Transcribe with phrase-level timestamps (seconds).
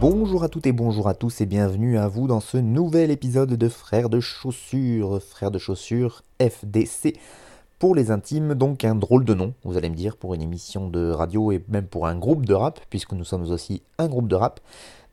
[0.00, 3.50] Bonjour à toutes et bonjour à tous et bienvenue à vous dans ce nouvel épisode
[3.50, 5.22] de Frères de chaussures.
[5.22, 7.14] Frères de chaussures FDC.
[7.78, 10.88] Pour les intimes, donc un drôle de nom, vous allez me dire, pour une émission
[10.88, 14.28] de radio et même pour un groupe de rap, puisque nous sommes aussi un groupe
[14.28, 14.60] de rap.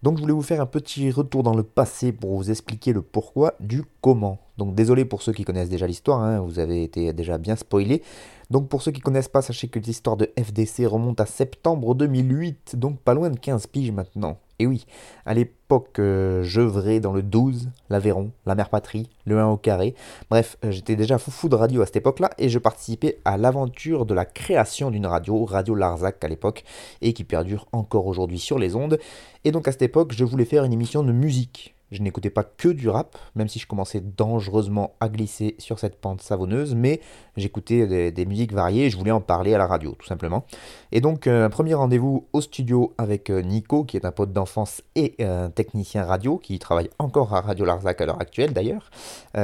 [0.03, 3.01] Donc je voulais vous faire un petit retour dans le passé pour vous expliquer le
[3.01, 4.39] pourquoi du comment.
[4.57, 8.01] Donc désolé pour ceux qui connaissent déjà l'histoire, hein, vous avez été déjà bien spoilé.
[8.49, 12.75] Donc pour ceux qui connaissent pas, sachez que l'histoire de FDC remonte à septembre 2008,
[12.77, 14.39] donc pas loin de 15 piges maintenant.
[14.59, 14.85] Et oui,
[15.25, 19.93] à l'époque, euh, j'œuvrais dans le 12, l'Aveyron, la mère patrie, le 1 au carré.
[20.31, 24.07] Bref, euh, j'étais déjà foufou de radio à cette époque-là et je participais à l'aventure
[24.07, 26.63] de la création d'une radio, Radio Larzac à l'époque,
[27.01, 28.97] et qui perdure encore aujourd'hui sur les ondes.
[29.43, 31.75] Et donc à cette époque, je voulais faire une émission de musique.
[31.91, 36.01] Je n'écoutais pas que du rap, même si je commençais dangereusement à glisser sur cette
[36.01, 36.99] pente savonneuse, mais
[37.37, 40.45] j'écoutais des, musiques variées et je voulais en parler à la radio, tout simplement.
[40.91, 44.33] Et donc, euh, un premier rendez-vous au studio avec euh, Nico, qui est un pote
[44.33, 48.53] d'enfance et euh, un technicien radio, qui travaille encore à Radio Larzac à l'heure actuelle
[48.53, 48.89] d'ailleurs,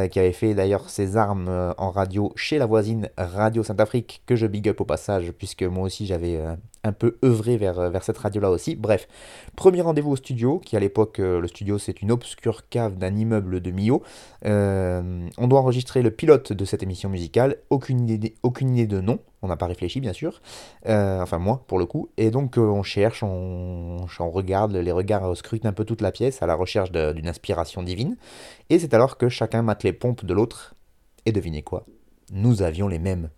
[0.09, 4.47] qui avait fait d'ailleurs ses armes en radio chez la voisine Radio Saint-Afrique, que je
[4.47, 6.39] big up au passage, puisque moi aussi j'avais
[6.83, 8.75] un peu œuvré vers, vers cette radio-là aussi.
[8.75, 9.07] Bref,
[9.55, 13.61] premier rendez-vous au studio, qui à l'époque, le studio c'est une obscure cave d'un immeuble
[13.61, 14.01] de Millau.
[14.43, 19.19] On doit enregistrer le pilote de cette émission musicale, aucune idée, aucune idée de nom,
[19.41, 20.41] on n'a pas réfléchi bien sûr,
[20.87, 25.35] Euh, enfin moi pour le coup, et donc euh, on cherche, on, regarde, les regards
[25.35, 28.15] scrutent un peu toute la pièce à la recherche d'une inspiration divine,
[28.69, 30.75] et c'est alors que chacun mate les pompes de l'autre,
[31.25, 31.85] et devinez quoi?
[32.31, 33.29] Nous avions les mêmes.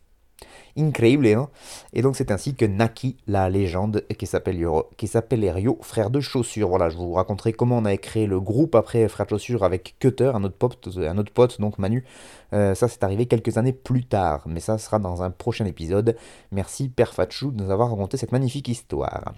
[0.77, 1.47] Incroyable, hein
[1.93, 6.09] Et donc c'est ainsi que naquit la légende qui s'appelle Rio- qui s'appelle Rio, frère
[6.09, 6.67] de chaussures.
[6.67, 9.95] Voilà, je vous raconterai comment on avait créé le groupe après frère de chaussures avec
[9.99, 12.03] Cutter, un autre pote, un autre pote donc Manu.
[12.51, 16.17] Euh, ça c'est arrivé quelques années plus tard, mais ça sera dans un prochain épisode.
[16.51, 19.31] Merci Père Fatchou de nous avoir raconté cette magnifique histoire.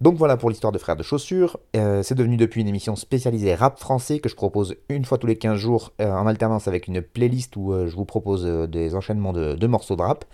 [0.00, 1.58] Donc voilà pour l'histoire de Frères de Chaussures.
[1.76, 5.26] Euh, c'est devenu depuis une émission spécialisée rap français que je propose une fois tous
[5.26, 9.34] les 15 jours euh, en alternance avec une playlist où je vous propose des enchaînements
[9.34, 10.24] de morceaux de rap.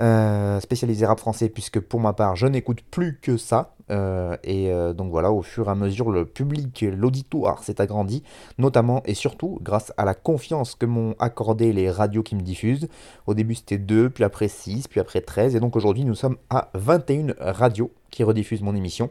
[0.00, 3.76] Euh, spécialisé rap français puisque pour ma part je n'écoute plus que ça.
[3.90, 8.22] Euh, et euh, donc voilà au fur et à mesure le public l'auditoire s'est agrandi
[8.56, 12.88] notamment et surtout grâce à la confiance que m'ont accordé les radios qui me diffusent.
[13.26, 16.38] Au début c'était 2 puis après 6 puis après 13 et donc aujourd'hui nous sommes
[16.50, 19.10] à 21 radios qui rediffusent mon émission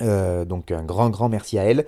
[0.00, 1.86] euh, donc un grand grand merci à elle.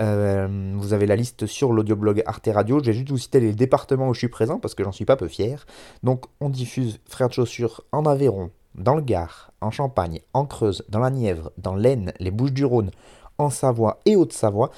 [0.00, 2.80] Euh, vous avez la liste sur l'audioblog Arte Radio.
[2.80, 5.04] Je vais juste vous citer les départements où je suis présent parce que j'en suis
[5.04, 5.66] pas peu fier.
[6.02, 10.84] Donc on diffuse Frères de Chaussures en Aveyron, dans le Gard, en Champagne, en Creuse,
[10.88, 12.90] dans la Nièvre, dans l'Aisne, les Bouches-du-Rhône,
[13.38, 14.70] en Savoie et Haute-Savoie.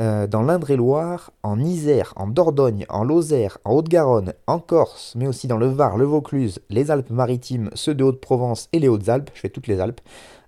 [0.00, 5.46] Euh, dans l'Indre-et-Loire, en Isère, en Dordogne, en Lozère, en Haute-Garonne, en Corse, mais aussi
[5.46, 9.50] dans le Var, le Vaucluse, les Alpes-Maritimes, ceux de Haute-Provence et les Hautes-Alpes, je fais
[9.50, 10.00] toutes les Alpes,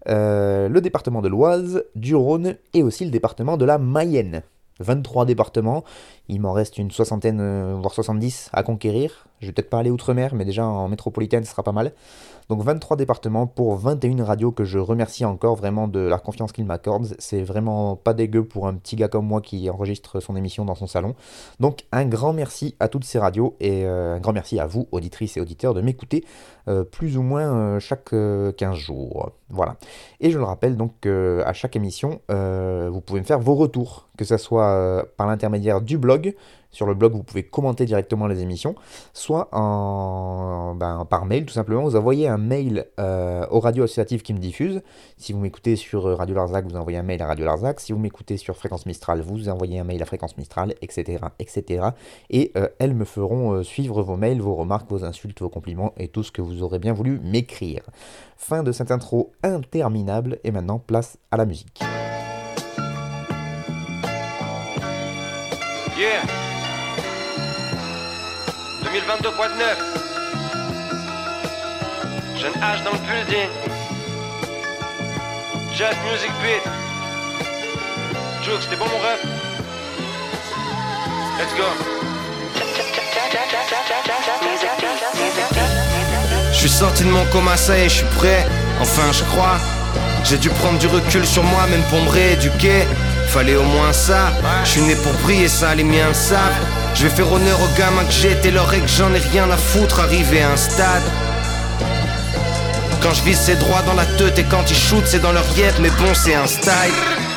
[0.09, 4.43] euh, le département de l'Oise, du Rhône et aussi le département de la Mayenne.
[4.81, 5.85] 23 départements,
[6.29, 9.27] il m'en reste une soixantaine, euh, voire 70 à conquérir.
[9.43, 11.93] Je vais peut-être pas aller outre-mer, mais déjà en métropolitaine, ce sera pas mal.
[12.49, 16.65] Donc 23 départements pour 21 radios que je remercie encore vraiment de la confiance qu'ils
[16.65, 17.15] m'accordent.
[17.19, 20.75] C'est vraiment pas dégueu pour un petit gars comme moi qui enregistre son émission dans
[20.75, 21.15] son salon.
[21.61, 24.87] Donc un grand merci à toutes ces radios et euh, un grand merci à vous,
[24.93, 26.25] auditrices et auditeurs, de m'écouter
[26.69, 29.33] euh, plus ou moins euh, chaque euh, 15 jours.
[29.49, 29.77] Voilà.
[30.21, 34.25] Et je le rappelle donc à chaque émission, vous pouvez me faire vos retours, que
[34.25, 36.35] ce soit par l'intermédiaire du blog.
[36.73, 38.75] Sur le blog, vous pouvez commenter directement les émissions,
[39.13, 41.83] soit en, ben, par mail tout simplement.
[41.83, 44.81] Vous envoyez un mail euh, aux radios associatives qui me diffusent.
[45.19, 47.79] Si vous m'écoutez sur euh, Radio Larzac, vous envoyez un mail à Radio Larzac.
[47.79, 51.25] Si vous m'écoutez sur Fréquence Mistral, vous envoyez un mail à Fréquence Mistral, etc.
[51.39, 51.89] etc.
[52.31, 56.09] Et euh, elles me feront suivre vos mails, vos remarques, vos insultes, vos compliments et
[56.09, 57.83] tout ce que vous aurez bien voulu m'écrire.
[58.39, 61.83] Fin de cette intro interminable et maintenant place à la musique.
[69.06, 69.78] 2022 quoi de neuf
[72.37, 73.49] Jeune H dans le building.
[75.72, 76.62] Just Music Beat.
[78.43, 79.20] Juke, c'était bon mon ref?
[81.38, 81.64] Let's go.
[86.52, 88.46] Je suis sorti de mon coma, ça y est, je suis prêt.
[88.81, 89.58] Enfin, je crois.
[90.25, 92.87] J'ai dû prendre du recul sur moi, même pour me rééduquer.
[93.32, 94.31] Fallait au moins ça.
[94.62, 96.52] Je suis né pour briller, ça, les miens le savent.
[96.94, 100.00] Je vais faire honneur aux gamins que j'étais, leur que j'en ai rien à foutre,
[100.00, 101.02] arrivé à un stade.
[103.00, 105.46] Quand je vise c'est droit dans la tête et quand ils shootent c'est dans leur
[105.56, 106.70] yep mais bon c'est un style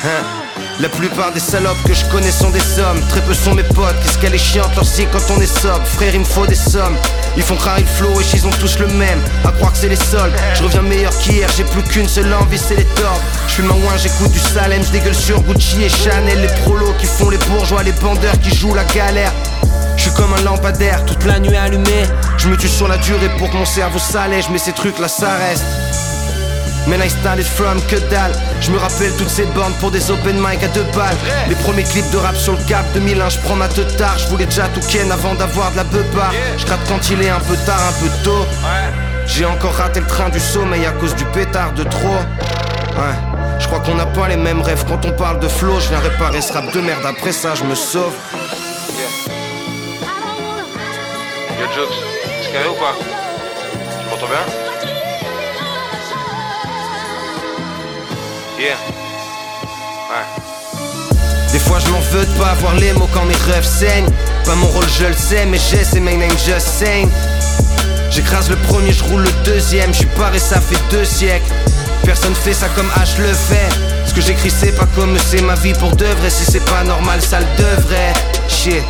[0.04, 0.45] hein.
[0.78, 3.00] La plupart des salopes que je connais sont des sommes.
[3.08, 5.86] Très peu sont mes potes, qu'est-ce qu'elle est chiante leur si quand on est sobre
[5.86, 6.94] Frère il me faut des sommes.
[7.34, 9.18] Ils font crarer le flow et ils ont tous le même.
[9.46, 12.58] À croire que c'est les sols Je reviens meilleur qu'hier, j'ai plus qu'une seule envie
[12.58, 13.20] c'est les torts.
[13.48, 16.42] Je suis moins j'écoute du Salem, je dégueule sur Gucci et Chanel.
[16.42, 19.32] Les prolos qui font les bourgeois, les bandeurs qui jouent la galère.
[19.96, 22.04] Je suis comme un lampadaire, toute la nuit allumée.
[22.36, 25.08] Je me tue sur la durée pour que mon cerveau s'allège, mais ces trucs là
[25.08, 25.64] ça reste.
[26.86, 28.32] Man I started from que dalle.
[28.60, 31.16] Je me rappelle toutes ces bandes pour des open mic à deux balles.
[31.48, 34.46] Les premiers clips de rap sur le cap 2001 je prends ma tard Je voulais
[34.46, 37.56] déjà tout ken avant d'avoir de la beupa Je gratte quand il est un peu
[37.66, 38.46] tard, un peu tôt.
[39.26, 42.20] J'ai encore raté le train du sommeil à cause du pétard de trop.
[42.96, 43.16] Ouais.
[43.58, 44.84] Je crois qu'on n'a pas les mêmes rêves.
[44.86, 47.04] Quand on parle de flow Je viens réparer ce rap de merde.
[47.04, 48.14] Après ça je me sauve.
[51.58, 51.94] Yo Jokes,
[52.42, 52.94] c'est carré ou pas?
[53.00, 54.65] Tu m'entends bien?
[61.52, 64.08] Des fois je m'en veux de pas avoir les mots quand mes rêves saignent.
[64.46, 67.10] Pas mon rôle je le sais mais j'ai c'est my name just saying
[68.10, 71.52] J'écrase le premier, je roule le deuxième, je suis paré ça fait deux siècles.
[72.04, 73.68] Personne fait ça comme H le fait.
[74.06, 76.30] Ce que j'écris c'est pas comme c'est ma vie pour de vrai.
[76.30, 78.14] Si c'est pas normal ça le devrait.
[78.48, 78.84] Shit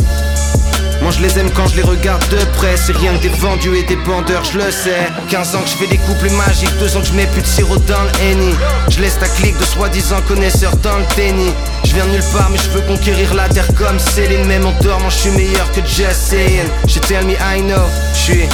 [1.06, 2.76] moi je les aime quand je les regarde de près.
[2.76, 5.06] C'est rien que des vendus et des bandeurs, je le sais.
[5.30, 7.46] 15 ans que je fais des couples magiques 2 ans que je mets plus de
[7.46, 11.52] sirop dans le Je laisse ta clique de soi-disant connaisseurs dans le tennis
[11.84, 14.46] Je viens nulle part mais je veux conquérir la terre comme Céline.
[14.46, 16.66] Même en dormant je suis meilleur que Just saying.
[16.88, 18.48] She tell me I know, je suis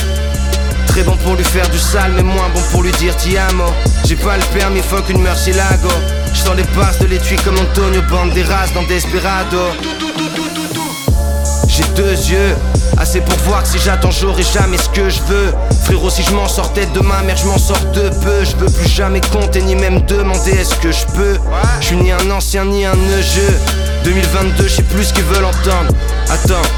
[0.88, 3.64] Très bon pour lui faire du sale mais moins bon pour lui dire ti amo
[4.04, 5.88] J'ai pas le permis, fuck une lago.
[6.34, 9.58] Je sens les passes de l'étui comme Antonio Banderas dans Desperado
[11.94, 12.56] deux yeux,
[12.98, 15.54] assez pour voir si j'attends j'aurai jamais ce que je veux.
[15.84, 18.44] Frérot si je m'en sortais de ma mère je m'en sors de peu.
[18.44, 21.38] Je veux plus jamais compter ni même demander est-ce que je peux.
[21.80, 23.58] Je suis ni un ancien ni un neugeux.
[24.04, 25.92] 2022 je sais plus ce qu'ils veulent entendre.
[26.30, 26.68] Attends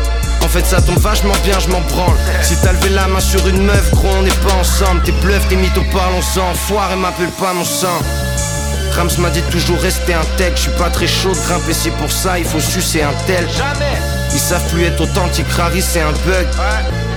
[0.43, 2.17] en fait ça tombe vachement bien, je m'en branle.
[2.43, 5.03] Si t'as levé la main sur une meuf, gros on n'est pas ensemble.
[5.03, 7.99] Tes bluffs, tes mythos parlons-en, foire et m'appelle pas mon sang.
[8.95, 12.13] Rams m'a dit toujours rester tech, je suis pas très chaud de grimper si pour
[12.13, 13.49] ça il faut sucer un tel.
[13.51, 16.47] Jamais Ils savent plus être authentique, Rari c'est un bug.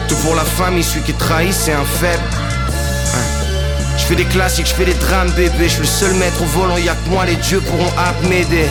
[0.07, 2.23] Tout pour la famille, celui qui trahit c'est un faible.
[3.97, 5.63] Je fais des classiques, je fais des drames bébé.
[5.63, 7.91] Je suis le seul maître au volant, y'a que moi les dieux pourront
[8.29, 8.69] m'aider.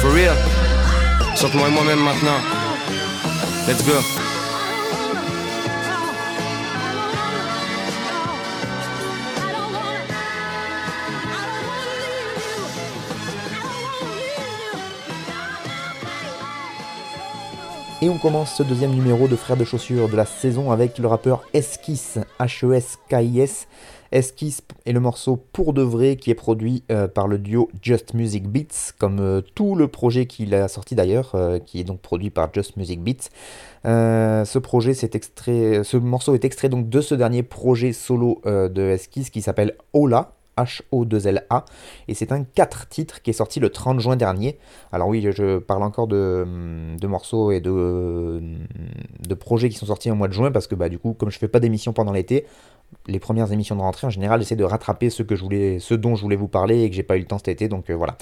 [0.00, 0.36] For real.
[1.36, 2.40] Sorte moi et moi-même maintenant.
[3.68, 4.29] Let's go
[18.02, 21.06] Et on commence ce deuxième numéro de Frères de Chaussures de la saison avec le
[21.06, 23.68] rappeur Esquisse, H-E-S-K-I-S.
[24.10, 28.14] Esquisse est le morceau pour de vrai qui est produit euh, par le duo Just
[28.14, 32.00] Music Beats, comme euh, tout le projet qu'il a sorti d'ailleurs, euh, qui est donc
[32.00, 33.28] produit par Just Music Beats.
[33.84, 40.32] ce morceau est extrait donc de ce dernier projet solo de Esquisse qui s'appelle Ola,
[40.56, 41.64] H-O-2-L-A,
[42.08, 44.58] et c'est un 4 titres qui est sorti le 30 juin dernier.
[44.92, 46.46] Alors oui, je parle encore de,
[47.06, 48.40] morceaux et de,
[49.38, 51.38] projets qui sont sortis au mois de juin, parce que bah, du coup, comme je
[51.38, 52.46] fais pas d'émissions pendant l'été,
[53.06, 55.94] les premières émissions de rentrée, en général, j'essaie de rattraper ce, que je voulais, ce
[55.94, 57.90] dont je voulais vous parler et que j'ai pas eu le temps cet été, donc
[57.90, 58.16] euh, voilà.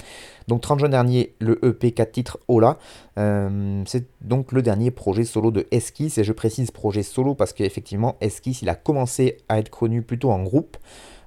[0.47, 2.77] Donc 30 juin dernier, le EP 4 titres Ola,
[3.17, 7.53] euh, c'est donc le dernier projet solo de Esquisse, et je précise projet solo parce
[7.53, 10.77] qu'effectivement, Esquisse, il a commencé à être connu plutôt en groupe,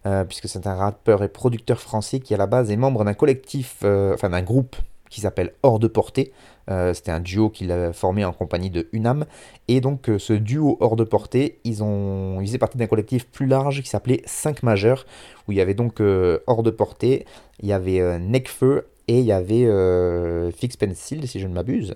[0.04, 3.14] euh, puisque c'est un rappeur et producteur français qui à la base est membre d'un
[3.14, 4.75] collectif, euh, enfin d'un groupe
[5.11, 6.32] qui s'appelle Hors de Portée.
[6.71, 9.26] Euh, c'était un duo qu'il a formé en compagnie de Unam.
[9.68, 13.47] Et donc ce duo Hors de Portée, ils, ont, ils faisaient partie d'un collectif plus
[13.47, 15.06] large qui s'appelait 5 majeurs,
[15.47, 17.26] où il y avait donc Hors de Portée,
[17.61, 19.68] il y avait Necfeu et il y avait
[20.52, 21.94] Fix Pencil, si je ne m'abuse,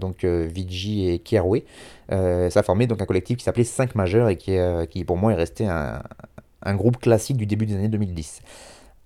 [0.00, 1.64] donc Vigi et Kierway.
[2.08, 4.56] ça formé donc un collectif qui s'appelait 5 majeurs et qui,
[4.88, 6.00] qui pour moi est resté un,
[6.66, 8.42] un groupe classique du début des années 2010.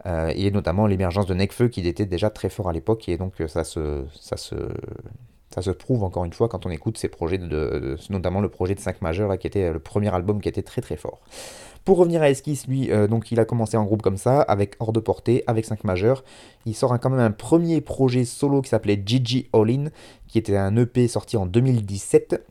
[0.07, 3.39] Euh, et notamment l'émergence de Necfeu qui était déjà très fort à l'époque et donc
[3.41, 4.55] euh, ça se, ça, se,
[5.55, 8.75] ça se prouve encore une fois quand on écoute ces projets, de, notamment le projet
[8.75, 11.21] de 5 majeurs qui était le premier album qui était très très fort.
[11.85, 14.77] Pour revenir à Esquisse, lui, euh, donc il a commencé en groupe comme ça, avec
[14.81, 16.25] Hors de Portée, avec 5 majeurs.
[16.67, 19.85] Il sort quand même un premier projet solo qui s'appelait Gigi All In,
[20.29, 22.43] qui était un EP sorti en 2017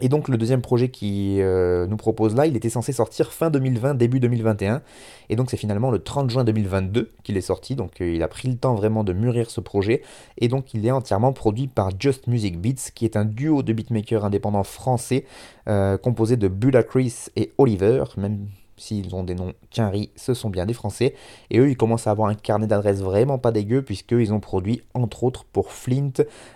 [0.00, 3.50] Et donc le deuxième projet qui euh, nous propose là, il était censé sortir fin
[3.50, 4.82] 2020, début 2021.
[5.28, 7.74] Et donc c'est finalement le 30 juin 2022 qu'il est sorti.
[7.74, 10.02] Donc euh, il a pris le temps vraiment de mûrir ce projet.
[10.38, 13.72] Et donc il est entièrement produit par Just Music Beats, qui est un duo de
[13.72, 15.24] beatmakers indépendants français
[15.68, 18.04] euh, composé de Buda Chris et Oliver,
[18.80, 21.14] s'ils ont des noms Quinry, ce sont bien des Français.
[21.50, 24.82] Et eux, ils commencent à avoir un carnet d'adresses vraiment pas dégueu, puisqu'ils ont produit
[24.94, 26.12] entre autres pour Flint,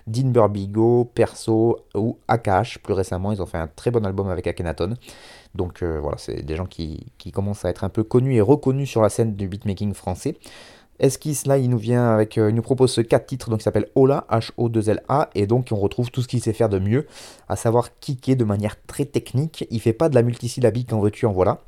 [0.06, 2.78] Dean Burbigo, Perso ou Akash.
[2.78, 4.94] Plus récemment, ils ont fait un très bon album avec Akhenaton.
[5.54, 8.40] Donc euh, voilà, c'est des gens qui, qui, commencent à être un peu connus et
[8.40, 10.36] reconnus sur la scène du beatmaking français.
[11.00, 13.64] Esquisse, là, il nous vient avec, euh, il nous propose ce 4 titres, donc il
[13.64, 17.06] s'appelle Ola, H-O-2-L-A, et donc on retrouve tout ce qu'il sait faire de mieux,
[17.48, 19.66] à savoir kicker de manière très technique.
[19.70, 21.60] Il fait pas de la multisyllabique en veux-tu, en voilà.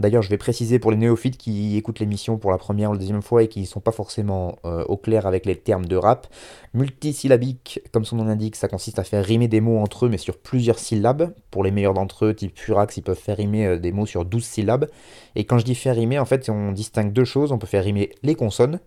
[0.00, 2.98] D'ailleurs, je vais préciser pour les néophytes qui écoutent l'émission pour la première ou la
[2.98, 5.94] deuxième fois et qui ne sont pas forcément euh, au clair avec les termes de
[5.94, 6.26] rap.
[6.72, 10.16] Multisyllabique, comme son nom l'indique, ça consiste à faire rimer des mots entre eux, mais
[10.16, 11.34] sur plusieurs syllabes.
[11.50, 14.24] Pour les meilleurs d'entre eux, type Furax, ils peuvent faire rimer euh, des mots sur
[14.24, 14.88] 12 syllabes.
[15.36, 17.52] Et quand je dis faire rimer, en fait, on distingue deux choses.
[17.52, 18.80] On peut faire rimer les consonnes,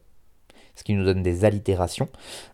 [0.75, 2.09] ce qui nous donne des allitérations,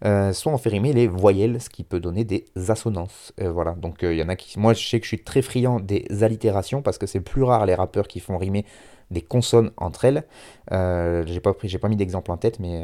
[0.05, 3.33] euh, soit on fait rimer les voyelles, ce qui peut donner des assonances.
[3.41, 4.59] Euh, voilà, donc il euh, y en a qui...
[4.59, 7.65] Moi, je sais que je suis très friand des allitérations, parce que c'est plus rare
[7.65, 8.65] les rappeurs qui font rimer
[9.11, 10.23] des consonnes entre elles.
[10.69, 12.83] j'ai pas, pris, pas mis d'exemple en tête, mais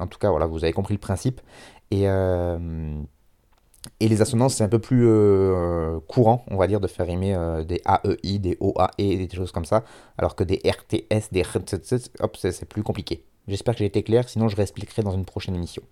[0.00, 1.40] en tout cas, voilà, vous avez compris le principe.
[1.90, 2.06] Et...
[3.98, 5.06] Et les assonances, c'est un peu plus
[6.06, 7.34] courant, on va dire, de faire rimer
[7.66, 9.84] des AEI, des OAE, des choses comme ça,
[10.18, 11.44] alors que des RTS, des
[12.20, 13.24] hop, c'est plus compliqué.
[13.48, 15.82] J'espère que j'ai été clair, sinon je réexpliquerai dans une prochaine émission.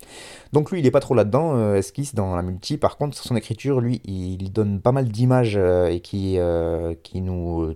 [0.52, 2.76] Donc lui, il est pas trop là-dedans, euh, Esquisse, dans la multi.
[2.76, 7.21] Par contre, son écriture, lui, il donne pas mal d'images euh, et qui, euh, qui
[7.21, 7.75] nous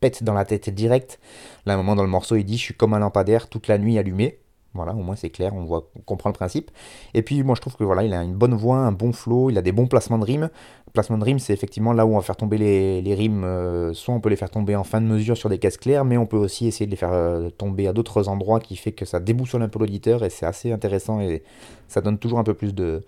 [0.00, 1.20] pète dans la tête direct.
[1.66, 3.68] Là, à un moment dans le morceau, il dit «Je suis comme un lampadaire toute
[3.68, 4.38] la nuit allumé».
[4.72, 6.70] Voilà, au moins c'est clair, on, voit, on comprend le principe.
[7.12, 9.50] Et puis moi je trouve que voilà, il a une bonne voix, un bon flow,
[9.50, 10.48] il a des bons placements de rimes.
[10.92, 13.44] Placement de rimes, c'est effectivement là où on va faire tomber les, rimes.
[13.44, 16.04] Euh, soit on peut les faire tomber en fin de mesure sur des caisses claires,
[16.04, 18.92] mais on peut aussi essayer de les faire euh, tomber à d'autres endroits qui fait
[18.92, 21.42] que ça déboussole un peu l'auditeur et c'est assez intéressant et
[21.88, 23.02] ça donne toujours un peu plus de,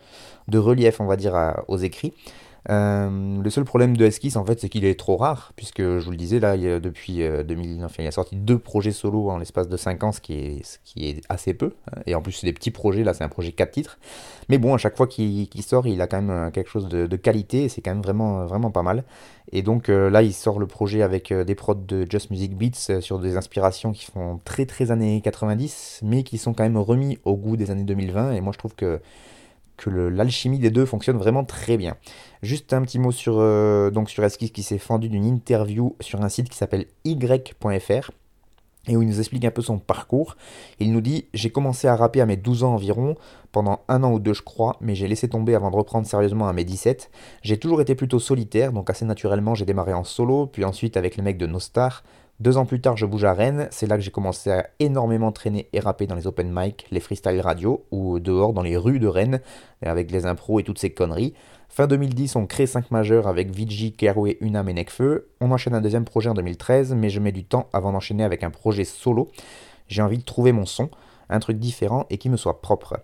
[0.52, 1.34] relief, on va dire,
[1.68, 2.12] aux écrits.
[2.70, 6.04] Euh, le seul problème de Esquisse, en fait, c'est qu'il est trop rare, puisque je
[6.04, 9.30] vous le disais, là, il depuis 2000, euh, enfin, il a sorti deux projets solo
[9.30, 11.72] en l'espace de 5 ans, ce qui est, assez peu.
[11.90, 12.00] Hein.
[12.06, 13.98] Et en plus, c'est des petits projets, là, c'est un projet 4 titres.
[14.48, 17.16] Mais bon, à chaque fois qu'il sort, il a quand même euh, quelque chose de,
[17.16, 19.04] qualité, c'est quand même vraiment, vraiment pas mal.
[19.52, 23.18] Et donc là, il sort le projet avec des prods de Just Music Beats sur
[23.18, 27.36] des inspirations qui font très très années 90, mais qui sont quand même remis au
[27.36, 28.32] goût des années 2020.
[28.32, 29.00] Et moi, je trouve que
[29.76, 31.96] que l'alchimie des deux fonctionne vraiment très bien.
[32.42, 36.22] Juste un petit mot sur, euh, donc sur Esquisse qui s'est fendu d'une interview sur
[36.22, 38.10] un site qui s'appelle y.fr
[38.88, 40.36] et où il nous explique un peu son parcours.
[40.80, 43.14] Il nous dit J'ai commencé à rapper à mes 12 ans environ,
[43.52, 46.48] pendant un an ou deux je crois, mais j'ai laissé tomber avant de reprendre sérieusement
[46.48, 47.10] à mes 17.
[47.42, 51.16] J'ai toujours été plutôt solitaire, donc assez naturellement j'ai démarré en solo, puis ensuite avec
[51.16, 52.02] les mecs de Nostar,
[52.40, 53.68] deux ans plus tard, je bouge à Rennes.
[53.70, 56.98] C'est là que j'ai commencé à énormément traîner et rapper dans les open mic, les
[56.98, 59.40] freestyle radio ou dehors dans les rues de Rennes
[59.80, 61.34] avec les impros et toutes ces conneries.
[61.74, 65.30] Fin 2010, on crée 5 majeurs avec Vigi, Keroué, Unam et Nekfeu.
[65.40, 68.44] On enchaîne un deuxième projet en 2013, mais je mets du temps avant d'enchaîner avec
[68.44, 69.30] un projet solo.
[69.88, 70.90] J'ai envie de trouver mon son,
[71.30, 73.00] un truc différent et qui me soit propre.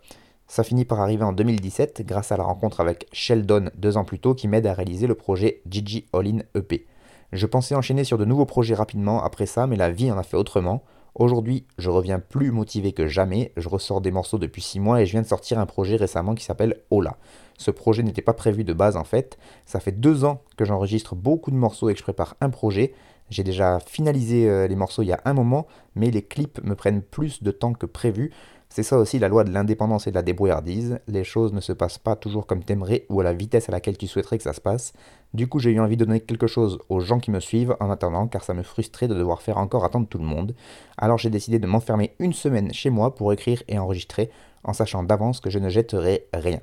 [0.48, 4.18] Ça finit par arriver en 2017 grâce à la rencontre avec Sheldon deux ans plus
[4.18, 6.84] tôt qui m'aide à réaliser le projet Gigi All In EP.
[7.32, 10.22] Je pensais enchaîner sur de nouveaux projets rapidement après ça, mais la vie en a
[10.22, 10.82] fait autrement.
[11.14, 15.06] Aujourd'hui, je reviens plus motivé que jamais, je ressors des morceaux depuis 6 mois et
[15.06, 17.16] je viens de sortir un projet récemment qui s'appelle Ola.
[17.58, 19.36] Ce projet n'était pas prévu de base en fait,
[19.66, 22.94] ça fait 2 ans que j'enregistre beaucoup de morceaux et que je prépare un projet.
[23.30, 26.74] J'ai déjà finalisé euh, les morceaux il y a un moment, mais les clips me
[26.74, 28.32] prennent plus de temps que prévu.
[28.70, 31.00] C'est ça aussi la loi de l'indépendance et de la débrouillardise.
[31.08, 33.96] Les choses ne se passent pas toujours comme t'aimerais ou à la vitesse à laquelle
[33.96, 34.92] tu souhaiterais que ça se passe.
[35.34, 37.90] Du coup, j'ai eu envie de donner quelque chose aux gens qui me suivent en
[37.90, 40.54] attendant, car ça me frustrait de devoir faire encore attendre tout le monde.
[40.98, 44.30] Alors j'ai décidé de m'enfermer une semaine chez moi pour écrire et enregistrer,
[44.64, 46.60] en sachant d'avance que je ne jetterai rien.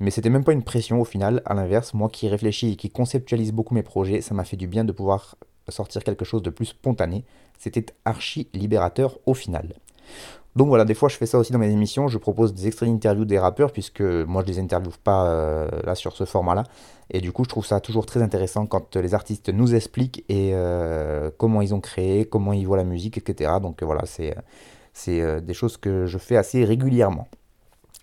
[0.00, 2.90] Mais c'était même pas une pression au final, à l'inverse, moi qui réfléchis et qui
[2.90, 5.36] conceptualise beaucoup mes projets, ça m'a fait du bien de pouvoir
[5.68, 7.24] sortir quelque chose de plus spontané.
[7.58, 9.74] C'était archi libérateur au final.
[10.54, 12.88] Donc voilà, des fois je fais ça aussi dans mes émissions, je propose des extraits
[12.88, 16.64] d'interviews des rappeurs, puisque moi je les interviewe pas euh, là sur ce format-là.
[17.10, 21.30] Et du coup je trouve ça toujours très intéressant quand les artistes nous expliquent euh,
[21.38, 23.52] comment ils ont créé, comment ils voient la musique, etc.
[23.62, 24.34] Donc voilà, c'est
[25.08, 27.28] euh, des choses que je fais assez régulièrement.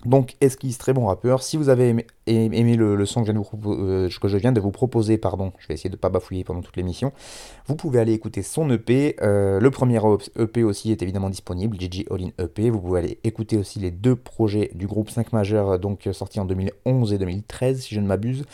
[0.05, 1.43] Donc Esquisse, très bon rappeur.
[1.43, 1.89] Si vous avez
[2.25, 5.95] aimé, le, son euh, que je, viens de vous proposer, pardon, je vais essayer de
[5.95, 7.11] ne pas bafouiller pendant toute l'émission,
[7.67, 9.17] vous pouvez aller écouter son EP.
[9.21, 9.99] Euh, le premier
[10.37, 12.69] EP aussi est évidemment disponible, Gigi All In EP.
[12.69, 16.45] Vous pouvez aller écouter aussi les deux projets du groupe 5 majeur, donc sortis en
[16.45, 18.45] 2011 et 2013, si je ne m'abuse.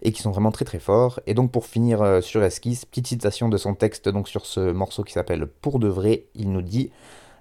[0.00, 1.20] et qui sont vraiment très très forts.
[1.26, 4.72] Et donc pour finir euh, sur Esquisse, petite citation de son texte donc sur ce
[4.72, 6.92] morceau qui s'appelle Pour de vrai, il nous dit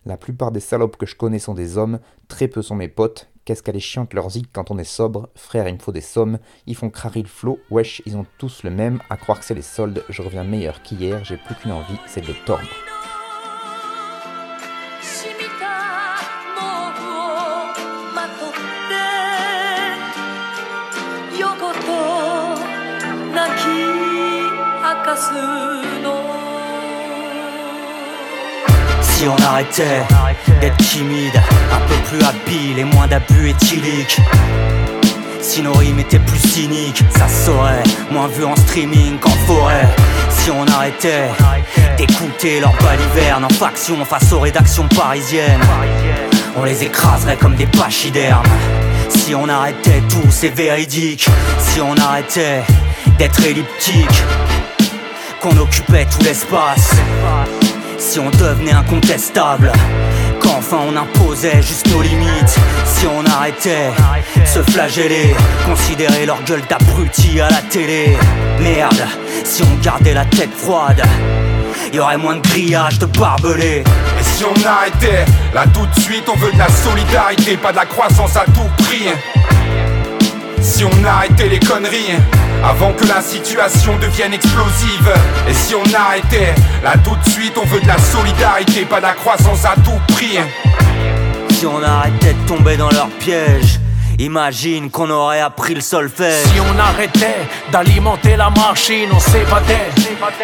[0.05, 3.29] La plupart des salopes que je connais sont des hommes, très peu sont mes potes.
[3.47, 6.01] Qu'est-ce qu'elle est chiante leur zig quand on est sobre Frère, il me faut des
[6.01, 6.37] sommes.
[6.65, 7.59] Ils font crari le flot.
[7.71, 8.99] Wesh, ils ont tous le même.
[9.09, 10.03] À croire que c'est les soldes.
[10.09, 11.23] Je reviens meilleur qu'hier.
[11.23, 12.67] J'ai plus qu'une envie, c'est de les tordre.
[29.17, 30.03] Si on arrêtait
[30.61, 31.41] d'être timide,
[31.73, 34.19] un peu plus habile et moins d'abus éthyliques.
[35.41, 37.81] Si nos rimes étaient plus cyniques, ça saurait,
[38.11, 39.87] moins vu en streaming qu'en forêt.
[40.29, 41.29] Si on arrêtait
[41.97, 45.65] d'écouter leurs balivernes en faction face aux rédactions parisiennes,
[46.55, 48.45] on les écraserait comme des pachydermes.
[49.09, 51.27] Si on arrêtait tout, c'est véridique.
[51.57, 52.61] Si on arrêtait
[53.17, 54.23] d'être elliptique,
[55.41, 56.91] qu'on occupait tout l'espace.
[57.97, 59.71] Si on devenait incontestable,
[60.41, 62.55] qu'enfin on imposait juste nos limites.
[62.85, 63.91] Si on arrêtait
[64.45, 65.35] se flageller,
[65.65, 68.17] considérer leur gueule d'abruti à la télé.
[68.59, 69.03] Merde,
[69.43, 71.01] si on gardait la tête froide,
[71.91, 73.83] y aurait moins de grillage de barbelés.
[74.19, 77.77] Et si on arrêtait, là tout de suite on veut de la solidarité, pas de
[77.77, 79.07] la croissance à tout prix
[80.61, 82.15] Si on arrêtait les conneries,
[82.63, 85.11] avant que la situation devienne explosive.
[85.47, 89.05] Et si on arrêtait, là tout de suite on veut de la solidarité, pas de
[89.05, 90.39] la croissance à tout prix.
[91.51, 93.76] Si on arrêtait de tomber dans leur piège,
[94.19, 96.45] imagine qu'on aurait appris le solfège.
[96.45, 99.89] Si on arrêtait d'alimenter la machine, on s'évadait.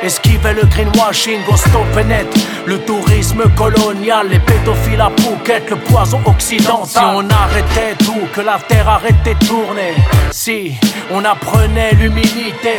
[0.02, 2.28] Esquivait le greenwashing, on stoppait net?
[2.66, 6.88] Le tourisme colonial, les pédophiles à Phuket, le poison occidental.
[6.88, 9.94] Si on arrêtait tout, que la terre arrêtait de tourner.
[10.32, 10.74] Si
[11.12, 12.78] on apprenait l'humilité,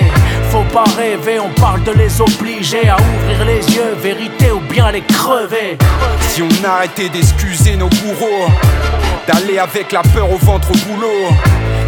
[0.50, 4.90] faut pas rêver, on parle de les obliger à ouvrir les yeux, vérité ou bien
[4.90, 5.76] les crever.
[6.28, 8.48] Si on arrêtait d'excuser nos bourreaux,
[9.26, 11.28] d'aller avec la peur au ventre au boulot.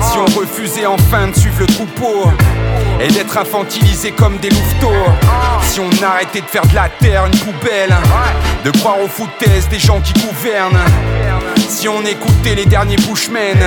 [0.01, 2.31] Si on refusait enfin de suivre le troupeau
[3.01, 5.11] et d'être infantilisé comme des louveteaux.
[5.63, 7.95] Si on arrêtait de faire de la terre une poubelle,
[8.65, 10.79] de croire aux foutaises des gens qui gouvernent.
[11.69, 13.59] Si on écoutait les derniers bushmen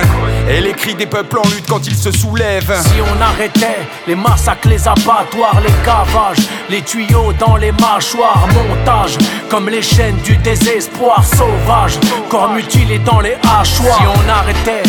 [0.48, 2.80] et les cris des peuples en lutte quand ils se soulèvent.
[2.82, 9.16] Si on arrêtait les massacres, les abattoirs, les cavages, les tuyaux dans les mâchoires, montage,
[9.48, 13.98] comme les chaînes du désespoir sauvage, corps mutilés dans les hachoirs.
[13.98, 14.82] Si on arrêtait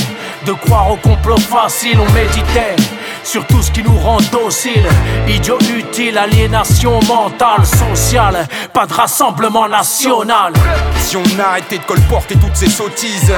[0.46, 2.76] de croire au complot facile, on méditait
[3.24, 4.88] sur tout ce qui nous rend dociles.
[5.28, 10.54] Idiot utile, aliénation mentale, sociale, pas de rassemblement national.
[10.98, 13.34] Si on arrêtait de colporter toutes ces sottises,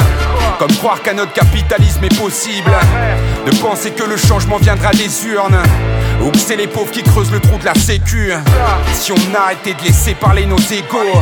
[0.60, 2.72] comme croire qu'un autre capitalisme est possible,
[3.46, 5.62] de penser que le changement viendra des urnes,
[6.22, 8.32] ou que c'est les pauvres qui creusent le trou de la sécu.
[8.94, 11.22] Si on arrêtait de laisser parler nos égaux,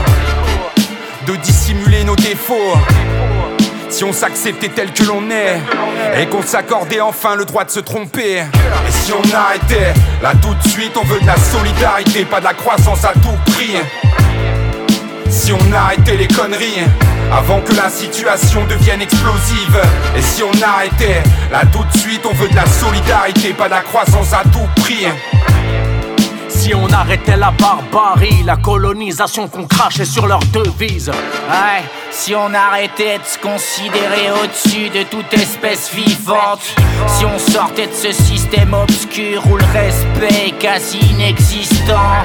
[1.28, 2.78] de dissimuler nos défauts.
[3.92, 5.60] Si on s'acceptait tel que l'on est
[6.20, 8.38] Et qu'on s'accordait enfin le droit de se tromper.
[8.38, 12.46] Et si on arrêtait Là tout de suite on veut de la solidarité Pas de
[12.46, 13.76] la croissance à tout prix.
[15.30, 16.88] Si on arrêtait les conneries
[17.34, 19.82] Avant que la situation devienne explosive.
[20.18, 23.72] Et si on arrêtait Là tout de suite on veut de la solidarité Pas de
[23.72, 25.06] la croissance à tout prix.
[26.48, 31.10] Si on arrêtait la barbarie, la colonisation qu'on crachait sur leur devise.
[31.10, 36.76] Ouais, si on arrêtait de se considérer au-dessus de toute espèce vivante.
[37.08, 42.24] Si on sortait de ce système obscur où le respect est quasi inexistant.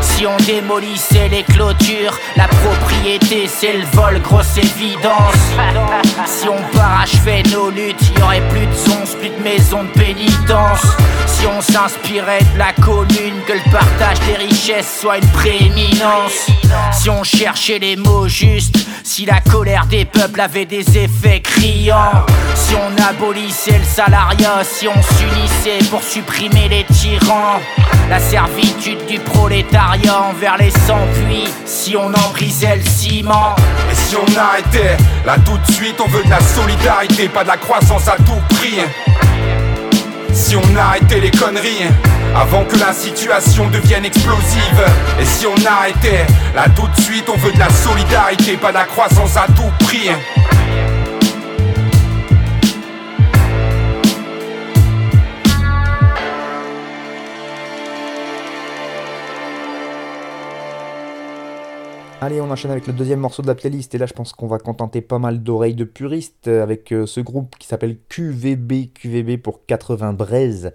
[0.00, 5.34] Si on démolissait les clôtures, la propriété c'est le vol, grosse évidence.
[6.26, 10.82] Si on parachevait nos luttes, y aurait plus de zonzes, plus de maisons de pénitence.
[11.26, 16.46] Si on s'inspirait de la commune, que le partage des richesses soit une prééminence.
[16.92, 22.24] Si on cherchait les mots justes, si la colère des peuples avait des effets criants.
[22.54, 27.60] Si on abolissait le salariat, si on s'unissait pour supprimer les tyrans.
[28.08, 33.54] La servitude du prolétariat envers les sans-puits, si on en brisait le ciment.
[33.90, 37.48] Et si on arrêtait Là tout de suite on veut de la solidarité Pas de
[37.48, 38.78] la croissance à tout prix
[40.32, 41.84] Si on arrêtait les conneries
[42.36, 44.84] Avant que la situation devienne explosive.
[45.20, 48.74] Et si on arrêtait Là tout de suite on veut de la solidarité Pas de
[48.74, 50.10] la croissance à tout prix
[62.20, 64.48] Allez, on enchaîne avec le deuxième morceau de la playlist, et là je pense qu'on
[64.48, 69.40] va contenter pas mal d'oreilles de puristes avec euh, ce groupe qui s'appelle QVB, QVB
[69.40, 70.72] pour 80 braises.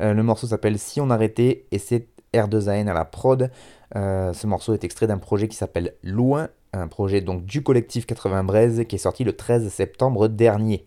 [0.00, 3.50] Euh, le morceau s'appelle Si on arrêtait, et c'est R2AN à la prod.
[3.96, 8.06] Euh, ce morceau est extrait d'un projet qui s'appelle Loin, un projet donc du collectif
[8.06, 10.84] 80 braises qui est sorti le 13 septembre dernier.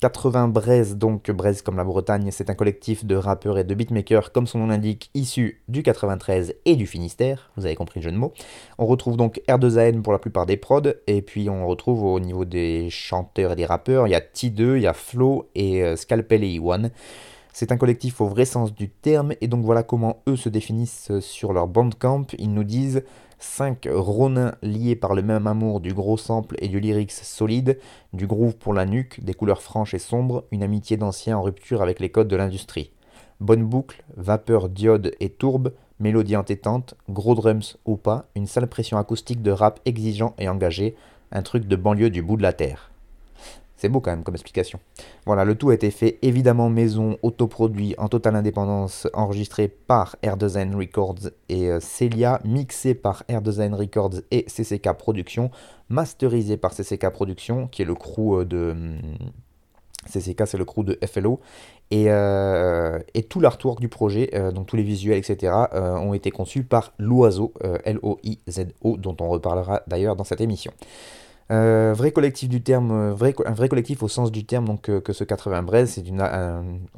[0.00, 4.32] 80 Braise, donc Braise comme la Bretagne, c'est un collectif de rappeurs et de beatmakers,
[4.32, 8.12] comme son nom l'indique, issus du 93 et du Finistère, vous avez compris le jeu
[8.12, 8.32] de mots.
[8.78, 12.44] On retrouve donc R2AN pour la plupart des prods, et puis on retrouve au niveau
[12.44, 15.96] des chanteurs et des rappeurs, il y a T2, il y a Flo et euh,
[15.96, 16.90] Scalpel et Iwan.
[17.52, 21.18] C'est un collectif au vrai sens du terme, et donc voilà comment eux se définissent
[21.20, 22.26] sur leur bandcamp.
[22.38, 23.02] Ils nous disent
[23.40, 27.78] 5 ronins liés par le même amour du gros sample et du lyrics solide,
[28.12, 31.82] du groove pour la nuque, des couleurs franches et sombres, une amitié d'anciens en rupture
[31.82, 32.92] avec les codes de l'industrie.
[33.40, 38.98] Bonne boucle, vapeur, diode et tourbe, mélodie entêtante, gros drums ou pas, une sale pression
[38.98, 40.96] acoustique de rap exigeant et engagé,
[41.30, 42.87] un truc de banlieue du bout de la terre.
[43.78, 44.80] C'est beau quand même comme explication.
[45.24, 50.74] Voilà, le tout a été fait évidemment maison, autoproduit, en totale indépendance, enregistré par R2N
[50.74, 55.52] Records et euh, Celia, mixé par R2N Records et CCK Productions,
[55.88, 58.74] masterisé par CCK Productions, qui est le crew euh, de...
[58.74, 58.98] Hmm,
[60.06, 61.38] CCK, c'est le crew de FLO.
[61.92, 66.62] Et, euh, et tout l'artwork du projet, donc tous les visuels, etc., ont été conçus
[66.62, 67.52] par Loiseau,
[67.84, 70.72] L-O-I-Z-O, dont on reparlera d'ailleurs dans cette émission.
[71.50, 74.90] Euh, vrai collectif du terme, euh, vrai, un vrai collectif au sens du terme donc,
[74.90, 76.20] euh, que ce 80 Braise, c'est une,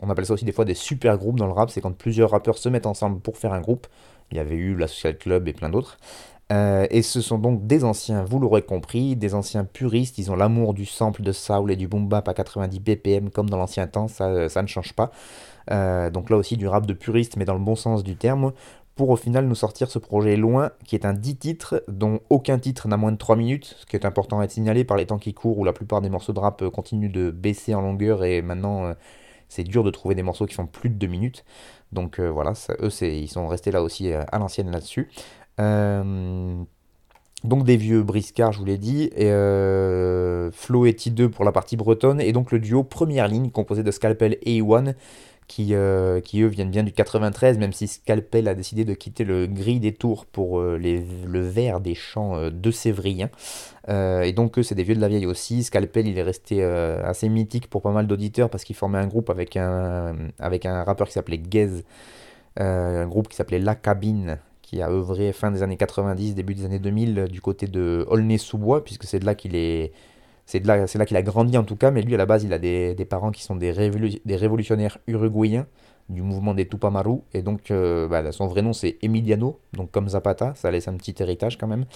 [0.03, 2.31] on appelle ça aussi des fois des super groupes dans le rap, c'est quand plusieurs
[2.31, 3.87] rappeurs se mettent ensemble pour faire un groupe.
[4.33, 5.99] Il y avait eu la Social Club et plein d'autres.
[6.51, 10.75] et ce sont donc des anciens, vous l'aurez compris, des anciens puristes, ils ont l'amour
[10.75, 14.09] du sample de Soul et du boom bap à 90 BPM comme dans l'ancien temps,
[14.09, 15.11] ça, ça, ne change pas.
[16.11, 18.53] donc là aussi du rap de puriste mais dans le bon sens du terme
[18.95, 22.59] pour au final nous sortir ce projet Loin, qui est un 10 titres, dont aucun
[22.59, 25.07] titre n'a moins de 3 minutes, ce qui est important à être signalé par les
[25.07, 27.81] temps qui courent, où la plupart des morceaux de rap euh, continuent de baisser en
[27.81, 28.95] longueur, et maintenant euh,
[29.49, 31.45] c'est dur de trouver des morceaux qui font plus de 2 minutes.
[31.93, 35.09] Donc euh, voilà, eux ils sont restés là aussi à l'ancienne là-dessus.
[35.59, 39.31] donc des vieux briscards, je vous l'ai dit, et
[40.53, 43.91] Flo et T2 pour la partie bretonne, et donc le duo première ligne composé de
[43.91, 44.95] Scalpel et Iwan
[45.51, 49.25] qui, euh, qui eux viennent bien du 93, même si Scalpel a décidé de quitter
[49.25, 53.31] le gris des tours pour euh, les, le vert des champs euh, de Sévrien.
[53.89, 55.65] et donc eux, c'est des vieux de la vieille aussi.
[55.65, 59.29] Scalpel, il est resté assez mythique pour pas mal d'auditeurs parce qu'il formait un groupe
[59.29, 61.83] avec un, avec un rappeur qui s'appelait Gez,
[62.57, 66.65] un groupe qui s'appelait La Cabine, qui a œuvré fin des années 90, début des
[66.65, 69.91] années 2000 du côté de Aulnay-sous-Bois, puisque c'est de là qu'il est
[70.51, 72.59] c'est là, qu'il a grandi en tout cas, mais lui à la base il a
[72.59, 73.73] des, parents qui sont des,
[74.25, 75.67] des révolutionnaires uruguayens
[76.11, 77.21] du mouvement des Tupamaru.
[77.33, 80.95] Et donc, euh, bah, son vrai nom, c'est Emiliano, donc comme Zapata, ça laisse un
[80.95, 81.87] petit héritage quand même.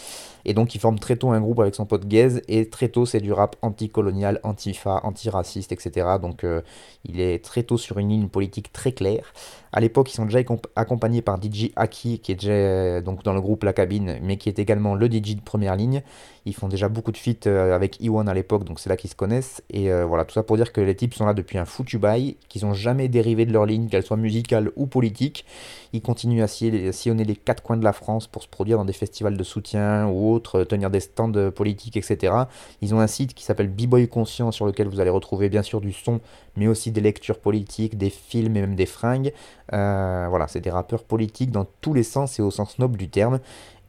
[0.44, 3.06] Et donc, il forme très tôt un groupe avec son pote Gaze, et très tôt,
[3.06, 6.06] c'est du rap anticolonial, antifa, antiraciste, etc.
[6.22, 6.62] Donc, euh,
[7.04, 9.32] il est très tôt sur une ligne politique très claire.
[9.76, 10.38] À l'époque, ils sont déjà
[10.76, 14.36] accompagnés par DJ Aki, qui est déjà euh, donc dans le groupe La Cabine, mais
[14.36, 16.02] qui est également le DJ de première ligne.
[16.46, 19.16] Ils font déjà beaucoup de feats avec Iwan à l'époque, donc c'est là qu'ils se
[19.16, 19.62] connaissent.
[19.70, 22.36] Et voilà, tout ça pour dire que les types sont là depuis un foutu bail,
[22.48, 25.46] qu'ils n'ont jamais dérivé de leur ligne, qu'elles soit musicale ou politique.
[25.94, 28.92] Ils continuent à sillonner les quatre coins de la France pour se produire dans des
[28.92, 32.34] festivals de soutien ou autres, tenir des stands politiques, etc.
[32.80, 35.80] Ils ont un site qui s'appelle B-Boy Conscient sur lequel vous allez retrouver bien sûr
[35.80, 36.20] du son,
[36.56, 39.32] mais aussi des lectures politiques, des films et même des fringues.
[39.72, 43.08] Euh, voilà, c'est des rappeurs politiques dans tous les sens et au sens noble du
[43.08, 43.38] terme.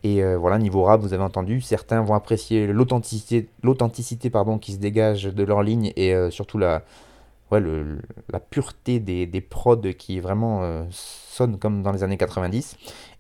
[0.04, 3.50] Et euh, voilà, niveau rap, vous avez entendu, certains vont apprécier l'authenticité,
[4.62, 6.84] qui se dégage de leur ligne et euh, surtout la,
[7.52, 12.18] ouais, le, la pureté des, des prods qui vraiment euh, sonne comme dans les années
[12.18, 12.78] 90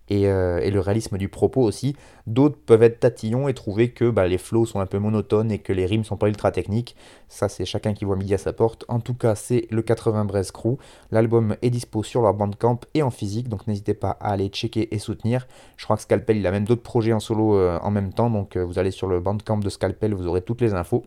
[0.07, 1.95] et, euh, et, le réalisme du propos aussi.
[2.27, 5.59] D'autres peuvent être tatillons et trouver que bah, les flows sont un peu monotones et
[5.59, 6.95] que les rimes sont pas ultra techniques.
[7.27, 8.85] Ça, c'est chacun qui voit midi à sa porte.
[8.87, 10.77] En tout cas, c'est le 80 Braise Crew.
[11.11, 14.93] L'album est dispo sur leur bandcamp et en physique, donc n'hésitez pas à aller checker
[14.93, 15.47] et soutenir.
[15.77, 18.29] Je crois que Scalpel, il a même d'autres projets en solo euh, en même temps,
[18.29, 21.05] donc vous allez sur le bandcamp de Scalpel, vous aurez toutes les infos.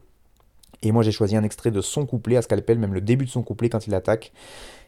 [0.82, 3.30] Et moi j'ai choisi un extrait de son couplet à Scalpel, même le début de
[3.30, 4.32] son couplet quand il attaque.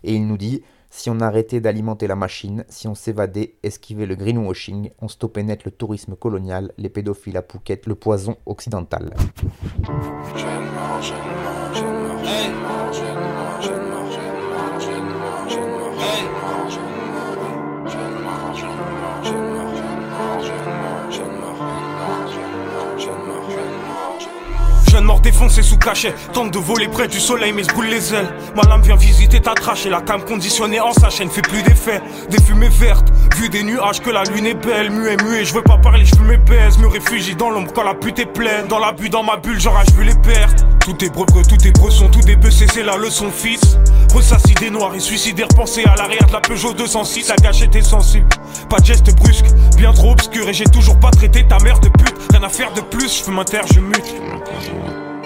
[0.05, 4.17] Et il nous dit Si on arrêtait d'alimenter la machine, si on s'évadait, esquivait le
[4.17, 9.15] greenwashing, on stoppait net le tourisme colonial, les pédophiles à Phuket, le poison occidental.
[25.09, 26.15] Encore défoncé sous cachet.
[26.33, 28.29] Tente de voler près du soleil, mais se brûle les ailes.
[28.57, 31.63] Ma lame vient visiter ta trache et la cam conditionnée en sa chaîne fait plus
[31.63, 32.01] d'effet.
[32.31, 34.91] Des fumées vertes, vu des nuages que la lune est belle.
[34.91, 36.79] Muet, muet, je veux pas parler, je mes baise.
[36.79, 38.67] Me réfugie dans l'ombre quand la pute est pleine.
[38.69, 40.65] Dans la bulle, dans ma bulle, j'enrage vu les pertes.
[40.81, 43.79] Tout est breuve, tout est bresson, tout est bessé, c'est la leçon, fils.
[44.15, 47.29] Ressassis des noirs et suicidaires, penser à l'arrière de la Peugeot 206.
[47.29, 48.27] La gâchette est sensible,
[48.69, 51.89] pas de geste brusque, bien trop obscur et j'ai toujours pas traité ta mère de
[51.89, 52.15] pute.
[52.33, 53.61] Rien à faire de plus, je fais m'inter,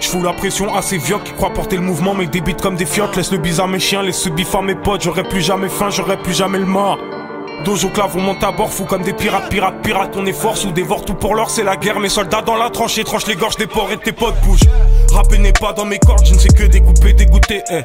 [0.04, 2.76] je fous la pression à ces vieux qui croient porter le mouvement, mais débitent comme
[2.76, 3.16] des fiottes.
[3.16, 5.02] Laisse le bizarre mes chiens, laisse bif à mes potes.
[5.02, 6.98] J'aurais plus jamais faim, j'aurais plus jamais le mort.
[7.64, 10.14] Dojo clave, on monte à bord, fou comme des pirates, pirates, pirates.
[10.16, 12.00] On est force ou dévore tout pour l'or, c'est la guerre.
[12.00, 14.68] Mes soldats dans la tranchée, tranche les gorges des porcs et tes potes bougent.
[15.12, 17.82] Rapper n'est pas dans mes cordes, je ne sais que découper, dégoûter, eh.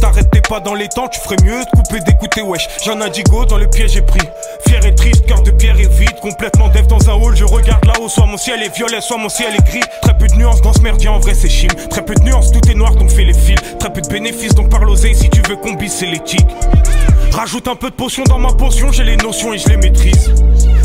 [0.00, 2.68] T'arrêtais pas dans les temps, tu ferais mieux de couper, d'écouter, wesh.
[2.84, 4.20] J'en ai go dans le piège j'ai pris.
[4.66, 6.18] Fier et triste, cœur de pierre et vide.
[6.20, 8.08] Complètement dev dans un hall, je regarde là-haut.
[8.08, 9.82] Soit mon ciel est violet, soit mon ciel est gris.
[10.02, 11.68] Très peu de nuances dans ce merdier, en vrai c'est chim.
[11.90, 13.58] Très peu de nuances, tout est noir donc fais les fils.
[13.78, 16.46] Très peu de bénéfices donc parle oseille si tu veux qu'on c'est l'éthique.
[17.32, 20.32] Rajoute un peu de potion dans ma potion, j'ai les notions et je les maîtrise.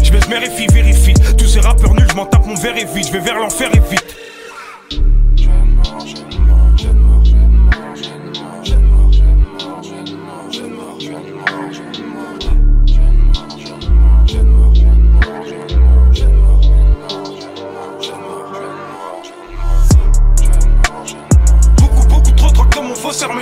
[0.03, 1.13] Je baisse mes vérifie.
[1.37, 3.07] Tous ces rappeurs nuls, je m'en tape mon verre et vite.
[3.07, 4.22] Je vais vers l'enfer et vite.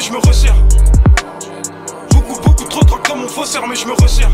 [0.02, 0.56] Je me resserre
[3.08, 4.30] dans mon faussaire, mais je me resserre.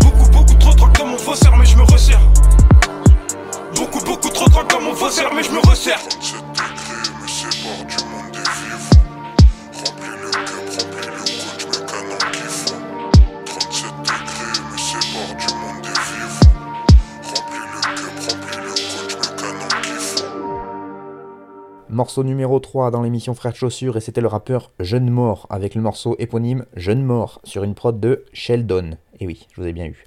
[0.00, 2.20] Beaucoup, beaucoup trop trop dans mon faussaire, mais je me resserre.
[3.74, 6.00] Beaucoup, beaucoup trop trop dans mon faussaire, mais je me resserre.
[21.96, 25.74] Morceau numéro 3 dans l'émission Frères de Chaussures et c'était le rappeur Jeune Mort avec
[25.74, 28.98] le morceau éponyme Jeune Mort sur une prod de Sheldon.
[29.18, 30.04] Et oui, je vous ai bien eu.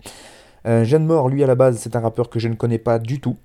[0.68, 3.00] Euh, Jeune Mort, lui à la base, c'est un rappeur que je ne connais pas
[3.00, 3.38] du tout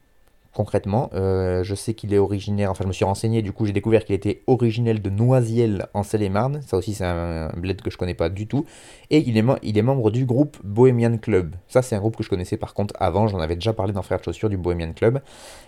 [0.55, 1.11] concrètement.
[1.15, 4.05] Euh, je sais qu'il est originaire, enfin je me suis renseigné, du coup j'ai découvert
[4.05, 6.61] qu'il était originel de Noisiel en Seine-et-Marne.
[6.67, 8.65] Ça aussi c'est un, bled que je connais pas du tout.
[9.11, 11.57] Et il est, il est membre du groupe Bohemian Club.
[11.69, 14.03] Ça c'est un groupe que je connaissais par contre avant, j'en avais déjà parlé dans
[14.03, 15.21] Frères de Chaussures du Bohemian Club.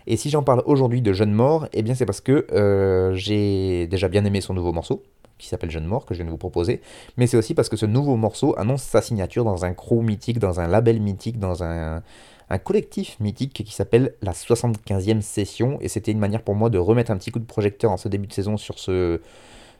[0.06, 3.86] Et si j'en parle aujourd'hui de Jeune Mort, eh bien c'est parce que euh, j'ai
[3.88, 5.02] déjà bien aimé son nouveau morceau
[5.38, 6.80] qui s'appelle Jeune Mort, que je viens de vous proposer,
[7.18, 10.38] mais c'est aussi parce que ce nouveau morceau annonce sa signature dans un crew mythique,
[10.38, 12.02] dans un label mythique, dans un,
[12.48, 16.78] un collectif mythique qui s'appelle la 75e session, et c'était une manière pour moi de
[16.78, 19.20] remettre un petit coup de projecteur en ce début de saison sur, ce,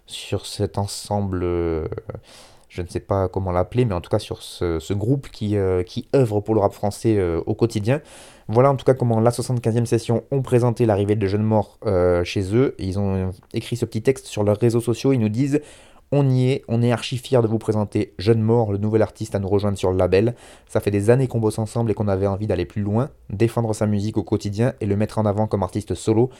[0.07, 1.87] sur cet ensemble, euh,
[2.68, 5.85] je ne sais pas comment l'appeler, mais en tout cas sur ce, groupe qui, euh,
[5.85, 8.00] qui œuvre pour le rap français euh, au quotidien.
[8.48, 11.79] Voilà en tout cas comment la 75e session ont présenté l'arrivée de Jeunes Morts
[12.22, 12.76] chez eux.
[12.79, 15.61] Ils ont écrit ce petit texte sur leurs réseaux sociaux, ils nous disent
[16.12, 19.35] on y est, on est archi fiers de vous présenter Jeune Mort, le nouvel artiste
[19.35, 20.35] à nous rejoindre sur le label.
[20.69, 23.75] Ça fait des années qu'on bosse ensemble et qu'on avait envie d'aller plus loin, défendre
[23.75, 26.31] sa musique au quotidien et le mettre en avant comme artiste solo.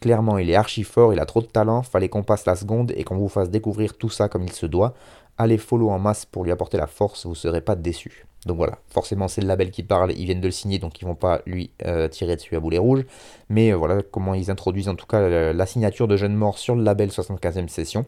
[0.00, 2.92] Clairement, il est archi fort, il a trop de talent, fallait qu'on passe la seconde
[2.96, 4.94] et qu'on vous fasse découvrir tout ça comme il se doit.
[5.36, 8.26] Allez follow en masse pour lui apporter la force, vous serez pas déçus.
[8.46, 11.04] Donc voilà, forcément c'est le label qui parle, ils viennent de le signer, donc ils
[11.04, 13.04] vont pas lui euh, tirer dessus à boulet rouge.
[13.50, 16.74] Mais euh, voilà comment ils introduisent en tout cas la, signature de Jeune Mort sur
[16.74, 18.06] le label 75e session.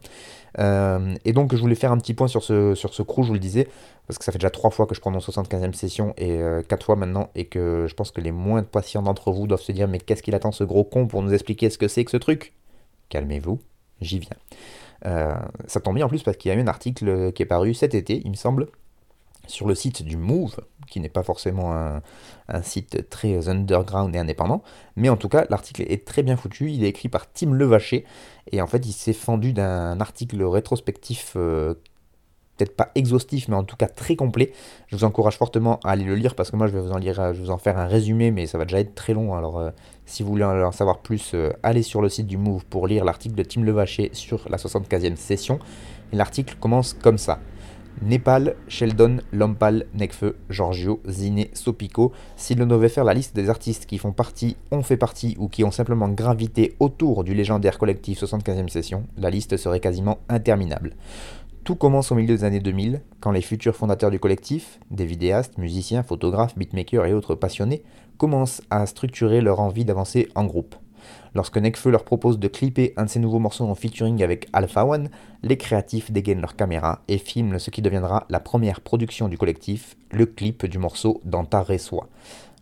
[0.58, 3.34] Euh, et donc je voulais faire un petit point sur ce, sur crew, je vous
[3.34, 3.68] le disais,
[4.06, 6.86] parce que ça fait déjà trois fois que je prends mon 75e session et quatre
[6.86, 9.86] fois maintenant, et que je pense que les moins patients d'entre vous doivent se dire
[9.86, 12.16] mais qu'est-ce qu'il attend ce gros con pour nous expliquer ce que c'est que ce
[12.16, 12.54] truc?
[13.10, 13.60] Calmez-vous,
[14.00, 14.36] j'y viens.
[15.66, 17.74] ça tombe bien en plus parce qu'il y a eu un article qui est paru
[17.74, 18.68] cet été, il me semble,
[19.52, 20.56] sur le site du Move,
[20.88, 22.00] qui n'est pas forcément un,
[22.62, 24.62] site très underground et indépendant,
[24.96, 28.04] mais en tout cas l'article est très bien foutu, il est écrit par Tim Levaché,
[28.50, 31.74] et en fait il s'est fendu d'un article rétrospectif, euh,
[32.56, 34.52] peut-être pas exhaustif, mais en tout cas très complet.
[34.88, 36.98] Je vous encourage fortement à aller le lire, parce que moi je vais vous en,
[36.98, 39.34] lire, je vais vous en faire un résumé, mais ça va déjà être très long,
[39.34, 39.70] alors euh,
[40.06, 43.04] si vous voulez en savoir plus, euh, allez sur le site du Move pour lire
[43.04, 45.58] l'article de Tim Levaché sur la 75e session.
[46.12, 47.38] L'article commence comme ça.
[48.02, 53.86] Népal, Sheldon, Lampal, Nekfeu, Giorgio, Zine, Sopico, si l'on devait faire la liste des artistes
[53.86, 58.20] qui font partie, ont fait partie ou qui ont simplement gravité autour du légendaire collectif
[58.20, 60.94] 75e session, la liste serait quasiment interminable.
[61.64, 65.58] Tout commence au milieu des années 2000, quand les futurs fondateurs du collectif, des vidéastes,
[65.58, 67.84] musiciens, photographes, beatmakers et autres passionnés,
[68.18, 70.74] commencent à structurer leur envie d'avancer en groupe.
[71.34, 74.84] Lorsque Nekfeu leur propose de clipper un de ses nouveaux morceaux en featuring avec Alpha
[74.84, 75.08] One,
[75.42, 79.96] les créatifs dégainent leur caméra et filment ce qui deviendra la première production du collectif,
[80.10, 82.08] le clip du morceau Dans ta Résoie.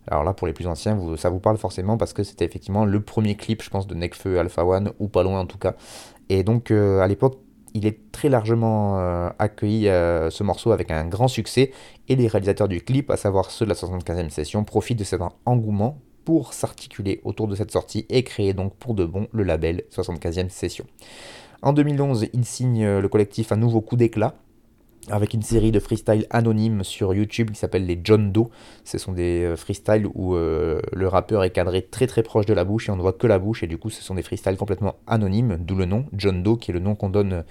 [0.07, 3.01] Alors là, pour les plus anciens, ça vous parle forcément parce que c'était effectivement le
[3.01, 5.75] premier clip, je pense, de Necfeu Alpha One, ou pas loin en tout cas.
[6.29, 7.37] Et donc, à l'époque,
[7.73, 8.97] il est très largement
[9.37, 11.71] accueilli ce morceau avec un grand succès
[12.07, 15.21] et les réalisateurs du clip, à savoir ceux de la 75e session, profitent de cet
[15.45, 15.99] engouement
[16.53, 20.85] s'articuler autour de cette sortie et créer donc pour de bon le label 75e session.
[21.61, 24.35] En 2011, il signe le collectif Un nouveau coup d'éclat
[25.09, 28.49] avec une série de freestyles anonymes sur YouTube qui s'appelle les John Doe.
[28.83, 32.53] Ce sont des euh, freestyles où euh, le rappeur est cadré très très proche de
[32.53, 34.21] la bouche et on ne voit que la bouche et du coup ce sont des
[34.21, 37.43] freestyles complètement anonymes, d'où le nom John Doe qui est le nom qu'on donne,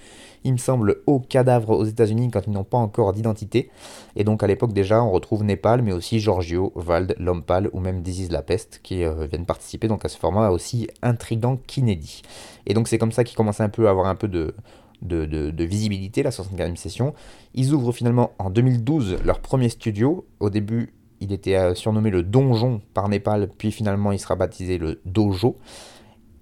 [0.43, 3.69] il me semble, aux cadavres aux États-Unis quand ils n'ont pas encore d'identité.
[4.15, 8.01] Et donc à l'époque déjà on retrouve Népal mais aussi Giorgio, Vald, Lompal ou même
[8.01, 12.21] Dizzy La Peste qui euh, viennent participer donc à ce format aussi intrigant qu'inédit.
[12.65, 14.53] Et donc c'est comme ça qu'il commence un peu à avoir un peu de
[15.01, 17.13] de, visibilité, la 75e session.
[17.53, 20.25] Ils ouvrent finalement en 2012 leur premier studio.
[20.39, 24.77] Au début, il était euh, surnommé le Donjon par Népal, puis finalement il sera baptisé
[24.77, 25.57] le Dojo.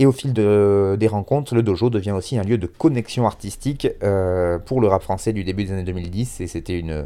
[0.01, 4.57] Et au fil des rencontres, le dojo devient aussi un lieu de connexion artistique euh,
[4.57, 6.39] pour le rap français du début des années 2010.
[6.39, 7.03] Et c'était une,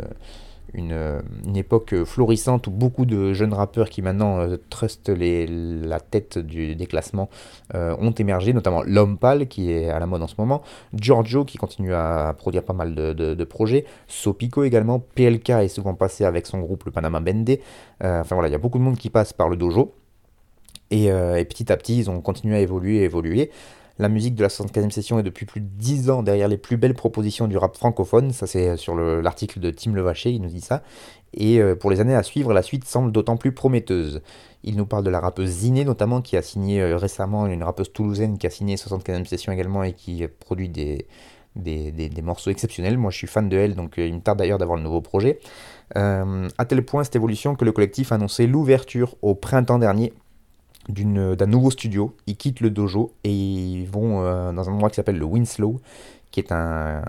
[0.74, 1.22] une,
[1.56, 6.86] époque florissante où beaucoup de jeunes rappeurs qui maintenant euh, trustent la tête du, des
[6.88, 7.30] classements
[7.76, 10.62] euh, ont émergé, notamment Lompal qui est à la mode en ce moment,
[10.94, 15.94] Giorgio qui continue à produire pas mal de, de, projets, Sopico également, PLK est souvent
[15.94, 17.58] passé avec son groupe le Panama Bende,
[18.04, 19.94] euh, enfin voilà, il y a beaucoup de monde qui passe par le dojo.
[20.92, 23.50] Et, et, petit à petit, ils ont continué à évoluer, à évoluer.
[24.00, 26.78] La musique de la 75e session est depuis plus de 10 ans derrière les plus
[26.78, 28.32] belles propositions du rap francophone.
[28.32, 30.82] Ça, c'est sur l'article de Tim Levaché, il nous dit ça.
[31.36, 34.22] Et euh, pour les années à suivre, la suite semble d'autant plus prometteuse.
[34.64, 37.94] Il nous parle de la rappeuse Ziné, notamment, qui a signé euh, récemment, une rappeuse
[37.94, 41.06] toulousaine qui a signé 75e session également et qui produit des,
[42.24, 42.98] morceaux exceptionnels.
[42.98, 45.02] Moi, je suis fan de elle, donc euh, il me tarde d'ailleurs d'avoir le nouveau
[45.02, 45.40] projet.
[45.96, 50.14] à tel point cette évolution que le collectif a annoncé l'ouverture au printemps dernier
[50.90, 52.16] d'un nouveau studio.
[52.28, 55.80] Ils quittent le dojo et ils vont euh, dans un endroit qui s'appelle le Winslow,
[56.32, 57.02] qui est un,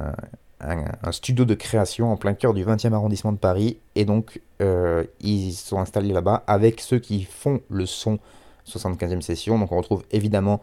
[1.10, 3.78] studio de création en plein cœur du 20e arrondissement de Paris.
[3.94, 8.18] Et donc, euh, ils sont installés là-bas avec ceux qui font le son
[8.66, 9.58] 75e session.
[9.58, 10.60] Donc, on retrouve évidemment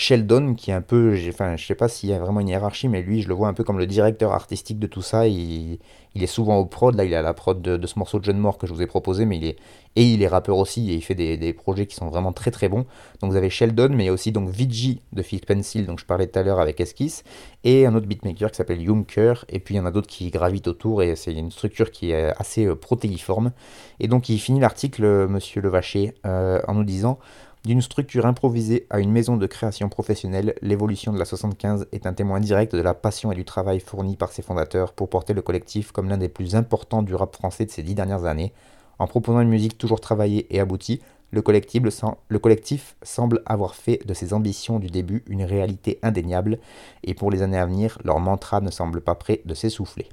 [0.00, 2.88] Sheldon, qui est un peu, enfin, je sais pas s'il y a vraiment une hiérarchie,
[2.88, 5.28] mais lui, je le vois un peu comme le directeur artistique de tout ça.
[5.28, 5.78] Il,
[6.14, 8.38] est souvent au prod, là, il est à la prod de, ce morceau de John
[8.38, 9.56] Moore que je vous ai proposé, mais il est,
[9.96, 12.70] et il est rappeur aussi, et il fait des, projets qui sont vraiment très très
[12.70, 12.86] bons.
[13.20, 15.98] Donc vous avez Sheldon, mais il y a aussi donc Vigi de Phil Pencil, dont
[15.98, 17.22] je parlais tout à l'heure avec Esquisse,
[17.64, 20.30] et un autre beatmaker qui s'appelle Junker, et puis il y en a d'autres qui
[20.30, 23.52] gravitent autour, et c'est une structure qui est assez euh, protéiforme.
[23.98, 27.18] Et donc il finit l'article, euh, monsieur Levaché, euh, en nous disant
[27.64, 32.14] d'une structure improvisée à une maison de création professionnelle, l'évolution de la 75 est un
[32.14, 35.42] témoin direct de la passion et du travail fourni par ses fondateurs pour porter le
[35.42, 38.54] collectif comme l'un des plus importants du rap français de ces dix dernières années.
[38.98, 41.00] En proposant une musique toujours travaillée et aboutie,
[41.32, 41.82] le collectif,
[42.28, 46.58] le collectif semble avoir fait de ses ambitions du début une réalité indéniable,
[47.04, 50.08] et pour les années à venir, leur mantra ne semble pas prêt de s'essouffler.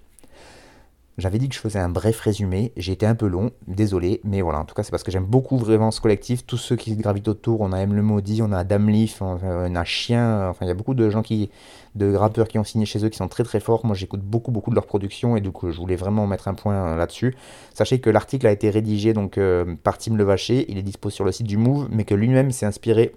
[1.18, 4.44] J'avais dit que je faisais un bref résumé, j'ai été un peu long, désolé, mais
[4.44, 6.96] voilà, en tout cas c'est parce que j'aime beaucoup vraiment ce collectif, tous ceux qui
[6.96, 10.68] gravitent autour, on a M le Maudit, on a Damleaf, on a Chien, enfin il
[10.68, 11.50] y a beaucoup de gens qui,
[11.96, 14.52] de rappeurs qui ont signé chez eux qui sont très très forts, moi j'écoute beaucoup
[14.52, 17.36] beaucoup de leur production et donc je voulais vraiment mettre un point là-dessus.
[17.74, 21.32] Sachez que l'article a été rédigé euh, par Tim Levaché, il est dispo sur le
[21.32, 23.16] site du Move, mais que lui-même s'est inspiré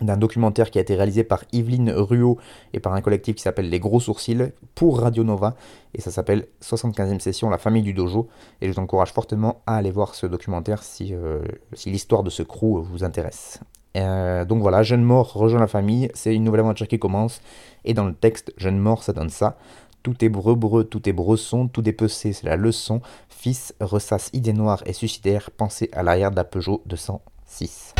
[0.00, 2.38] d'un documentaire qui a été réalisé par Yveline Ruot
[2.72, 5.56] et par un collectif qui s'appelle Les Gros Sourcils pour Radio Nova
[5.94, 8.28] et ça s'appelle 75e session La famille du dojo
[8.60, 11.40] et je vous encourage fortement à aller voir ce documentaire si, euh,
[11.72, 13.60] si l'histoire de ce crew vous intéresse.
[13.96, 17.40] Euh, donc voilà, Jeune Mort rejoint la famille, c'est une nouvelle aventure qui commence
[17.84, 19.56] et dans le texte Jeune Mort ça donne ça.
[20.02, 23.00] Tout est breu tout est bresson, tout est pecé, c'est la leçon.
[23.28, 27.94] Fils ressasse idées noires et suicidaires, pensez à l'arrière de Peugeot 206.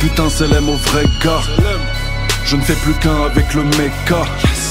[0.00, 1.40] Putain c'est l'aime au vrai gars.
[2.44, 4.22] Je ne fais plus qu'un avec le méca.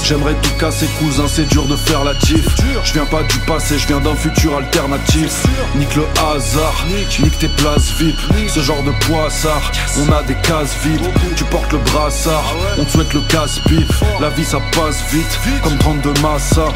[0.03, 2.47] J'aimerais tout casser cousin c'est dur de faire la diff.
[2.83, 5.43] Je viens pas du passé, je viens d'un futur alternatif.
[5.75, 8.15] Nique le hasard, nique tes places VIP
[8.47, 11.09] Ce genre de poissard, on a des cases vides.
[11.35, 15.77] Tu portes le brassard, on te souhaite le casse-pif La vie ça passe vite, comme
[15.77, 16.67] 32 massa.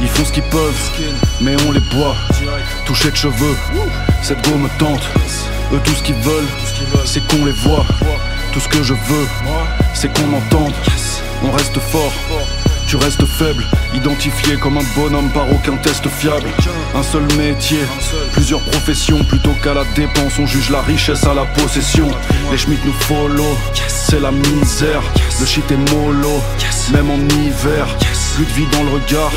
[0.00, 0.90] Ils font ce qu'ils peuvent,
[1.40, 2.16] mais on les boit.
[2.86, 3.56] Toucher de cheveux,
[4.22, 5.08] cette go me tente.
[5.72, 6.48] Eux tout ce qu'ils veulent,
[7.04, 7.84] c'est qu'on les voit.
[8.52, 9.26] Tout ce que je veux,
[9.94, 10.72] c'est qu'on entende.
[11.44, 12.12] On reste fort,
[12.86, 16.48] tu restes faible, identifié comme un bonhomme par aucun test fiable.
[16.94, 17.80] Un seul métier,
[18.32, 22.08] plusieurs professions, plutôt qu'à la dépense, on juge la richesse à la possession.
[22.50, 23.56] Les Schmitt nous follow,
[23.88, 25.02] c'est la misère,
[25.40, 26.42] le shit est mollo,
[26.92, 27.86] même en hiver.
[28.36, 29.32] Plus de vie dans le regard,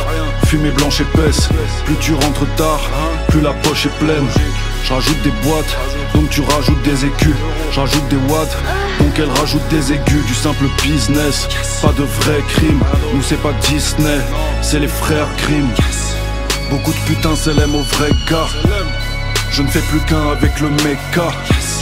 [0.46, 1.50] fumée blanche épaisse.
[1.86, 2.82] Plus tu rentres tard,
[3.30, 4.28] plus la poche est pleine.
[4.86, 5.76] Je rajoute des boîtes,
[6.14, 7.36] donc tu rajoutes des écus.
[7.72, 8.56] Je rajoute des watts,
[9.00, 10.24] donc elle rajoute des aigus.
[10.28, 11.48] Du simple business,
[11.82, 12.80] pas de vrai crime.
[13.16, 14.20] Nous c'est pas Disney,
[14.62, 15.70] c'est les frères Grimm.
[16.70, 18.48] Beaucoup de putains s'élèment au vrai gars.
[19.50, 21.32] Je ne fais plus qu'un avec le méca.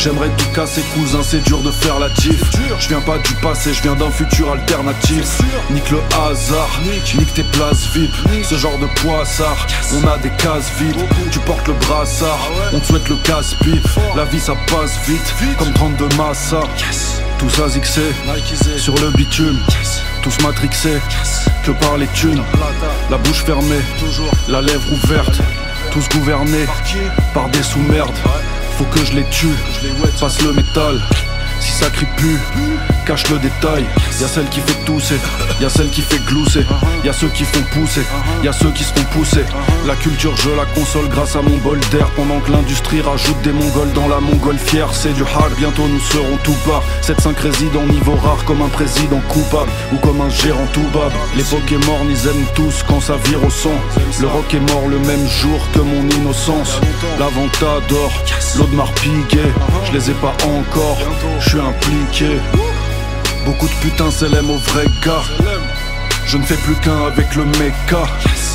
[0.04, 2.44] J'aimerais tout casser cousin, c'est dur de faire la diff.
[2.78, 5.40] Je viens pas du passé, je viens d'un futur alternatif.
[5.70, 6.82] Nique le hasard,
[7.18, 8.12] nique tes places VIP.
[8.44, 11.00] Ce genre de poissard, on a des cases vides.
[11.32, 13.98] Tu portes le brassard, on te souhaite le casse-pif.
[14.14, 16.60] La vie ça passe vite, comme 32 massa.
[17.38, 18.14] Tous azixés,
[18.76, 19.58] sur le bitume.
[20.22, 21.00] Tous matrixés,
[21.64, 22.44] que par les thunes.
[23.10, 23.82] La bouche fermée,
[24.50, 25.40] la lèvre ouverte.
[25.92, 26.66] Tous gouvernés
[27.34, 28.20] par des sous-merdes.
[28.84, 29.56] Faut que je les tue,
[30.20, 31.00] passe le métal.
[31.62, 32.38] Si ça crie plus,
[33.06, 33.86] cache le détail.
[34.24, 35.20] Y'a celle qui fait tousser,
[35.60, 36.66] y'a celle qui fait glousser.
[37.04, 38.06] Y'a ceux qui font pousser,
[38.42, 39.44] y'a ceux qui se font pousser.
[39.86, 42.10] La culture, je la console grâce à mon bol d'air.
[42.12, 44.94] Pendant que l'industrie rajoute des mongols dans la montgolfière.
[44.94, 46.82] C'est du hard, bientôt nous serons tout bas.
[47.02, 51.12] 7-5 résidents niveau rare comme un président coupable ou comme un gérant tout bas.
[51.36, 53.76] L'époque est morte, ils aiment tous quand ça vire au sang.
[54.22, 56.80] Le rock est mort le même jour que mon innocence.
[57.20, 58.10] L'aventador,
[58.58, 59.42] l'autre m'a repiqué.
[59.84, 61.00] Je les ai pas encore,
[61.42, 62.40] je suis impliqué.
[63.46, 65.24] Beaucoup de putains s'élèment au vrai gars.
[66.26, 68.04] Je ne fais plus qu'un avec le méca.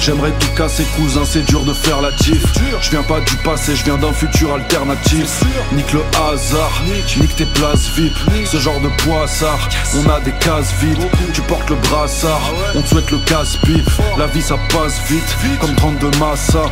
[0.01, 2.45] J'aimerais tout casser cousin, c'est dur de faire la diff.
[2.80, 5.43] Je viens pas du passé, je viens d'un futur alternatif.
[5.72, 6.82] Nique le hasard,
[7.20, 8.14] nique tes places VIP.
[8.47, 11.07] Ce genre de poissard, on a des cases vides.
[11.34, 13.91] Tu portes le brassard, on te souhaite le casse-pipe.
[14.16, 16.64] La vie ça passe vite, comme 32 massa.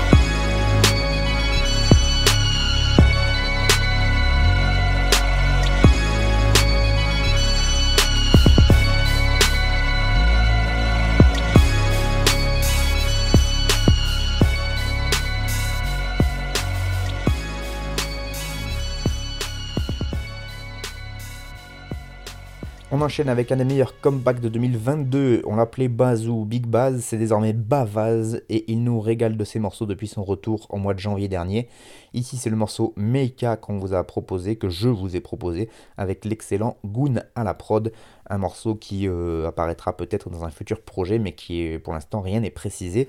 [22.93, 25.43] On enchaîne avec un des meilleurs comebacks de 2022.
[25.45, 29.87] On l'appelait Bazou Big Baz, c'est désormais Bavaz et il nous régale de ses morceaux
[29.87, 31.69] depuis son retour au mois de janvier dernier.
[32.15, 36.25] Ici, c'est le morceau Meika qu'on vous a proposé, que je vous ai proposé, avec
[36.25, 37.91] l'excellent Goon à la prod.
[38.31, 42.39] Un morceau qui euh, apparaîtra peut-être dans un futur projet, mais qui pour l'instant rien
[42.39, 43.09] n'est précisé.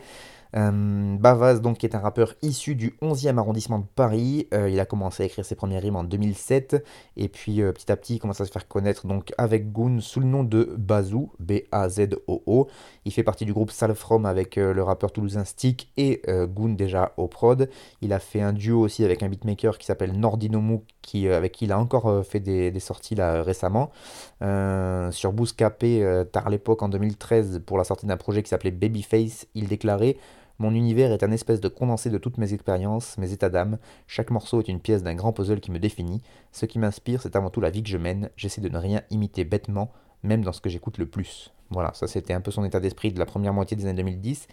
[0.58, 4.48] Euh, Bavaz, donc, qui est un rappeur issu du 11e arrondissement de Paris.
[4.54, 6.84] Euh, il a commencé à écrire ses premières rimes en 2007.
[7.16, 10.00] Et puis, euh, petit à petit, il commence à se faire connaître donc, avec Goon
[10.00, 12.68] sous le nom de Bazou, B-A-Z-O-O.
[13.06, 17.28] Il fait partie du groupe Salfrom avec le rappeur toulousain Stick et Goon déjà au
[17.28, 17.70] prod.
[18.02, 20.80] Il a fait un duo aussi avec un beatmaker qui s'appelle Nordinomu,
[21.32, 23.92] avec qui il a encore fait des, des sorties là, récemment.
[24.42, 29.68] sur Bouscapé, tard l'époque, en 2013, pour la sortie d'un projet qui s'appelait Babyface, il
[29.68, 30.18] déclarait
[30.60, 33.78] mon univers est un espèce de condensé de toutes mes expériences, mes états d'âme.
[34.08, 36.22] Chaque morceau est une pièce d'un grand puzzle qui me définit.
[36.52, 38.30] Ce qui m'inspire, c'est avant tout la vie que je mène.
[38.36, 39.92] J'essaie de ne rien imiter bêtement,
[40.24, 41.54] même dans ce que j'écoute le plus.
[41.70, 44.48] Voilà, ça c'était un peu son état d'esprit de la première moitié des années 2010.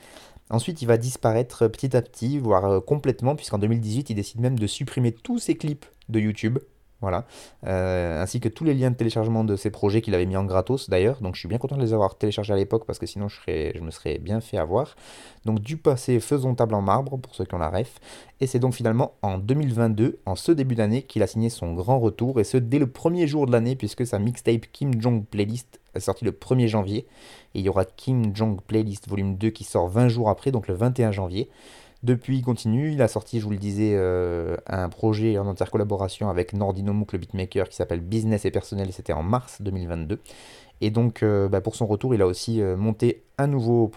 [0.51, 4.67] Ensuite, il va disparaître petit à petit, voire complètement, puisqu'en 2018, il décide même de
[4.67, 6.59] supprimer tous ses clips de YouTube.
[7.05, 7.27] Voilà.
[7.67, 10.45] Euh, ainsi que tous les liens de téléchargement de ces projets qu'il avait mis en
[10.45, 11.21] gratos d'ailleurs.
[11.21, 13.37] Donc je suis bien content de les avoir téléchargés à l'époque parce que sinon je,
[13.47, 14.97] je me serais bien fait avoir.
[15.45, 18.01] Donc du passé, faisons table en marbre pour ceux qui ont la ref.
[18.41, 22.01] Et c'est donc finalement en 2022, en ce début d'année, qu'il a signé son grand
[22.01, 22.41] retour.
[22.41, 26.01] Et ce dès le premier jour de l'année puisque sa mixtape Kim Jong Playlist est
[26.01, 27.07] sortie le 1er janvier.
[27.55, 30.67] Et il y aura Kim Jong Playlist volume 2 qui sort 20 jours après, donc
[30.69, 31.51] le 21 janvier.
[32.05, 32.93] Depuis, il continue.
[32.93, 37.19] Il a sorti, je vous le disais, euh, un projet en intercollaboration avec Nordinomouk, le
[37.19, 38.93] beatmaker, qui s'appelle Business et Personnel.
[38.93, 40.21] C'était en mars 2022.
[40.83, 43.91] Et donc, euh, bah, pour son retour, il a aussi euh, monté un nouveau,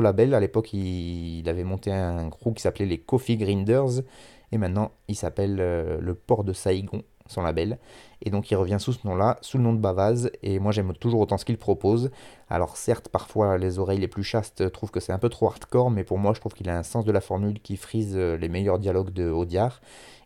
[0.00, 0.34] label.
[0.34, 4.02] À l'époque, il, il, avait monté un crew qui s'appelait les Coffee Grinders.
[4.50, 7.78] Et maintenant, il s'appelle le Port de Saigon, son label.
[8.20, 10.92] Et donc il revient sous ce nom-là, sous le nom de Bavaz, et moi j'aime
[10.92, 12.10] toujours autant ce qu'il propose.
[12.48, 15.90] Alors certes, parfois les oreilles les plus chastes trouvent que c'est un peu trop hardcore,
[15.90, 18.48] mais pour moi je trouve qu'il a un sens de la formule qui frise les
[18.48, 19.80] meilleurs dialogues de Audiard.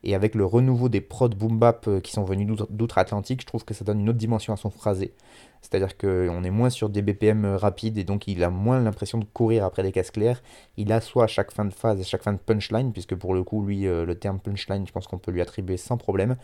[0.06, 3.74] Et avec le renouveau des prods boom bap qui sont venus d'outre-Atlantique, je trouve que
[3.74, 5.12] ça donne une autre dimension à son phrasé.
[5.60, 9.24] C'est-à-dire qu'on est moins sur des BPM rapides et donc il a moins l'impression de
[9.24, 10.42] courir après des cases clairs.
[10.76, 13.34] Il a soit à chaque fin de phase et chaque fin de punchline, puisque pour
[13.34, 16.36] le coup, lui, le terme punchline, je pense qu'on peut lui attribuer sans problème.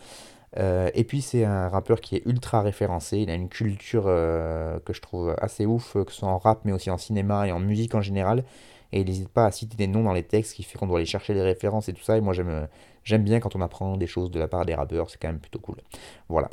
[0.57, 3.19] Euh, et puis c'est un rappeur qui est ultra référencé.
[3.19, 6.61] Il a une culture euh, que je trouve assez ouf, que ce soit en rap,
[6.65, 8.43] mais aussi en cinéma et en musique en général.
[8.91, 10.97] Et il n'hésite pas à citer des noms dans les textes, qui fait qu'on doit
[10.97, 12.17] aller chercher les références et tout ça.
[12.17, 12.67] Et moi, j'aime,
[13.03, 15.39] j'aime bien quand on apprend des choses de la part des rappeurs, c'est quand même
[15.39, 15.77] plutôt cool.
[16.29, 16.49] Voilà.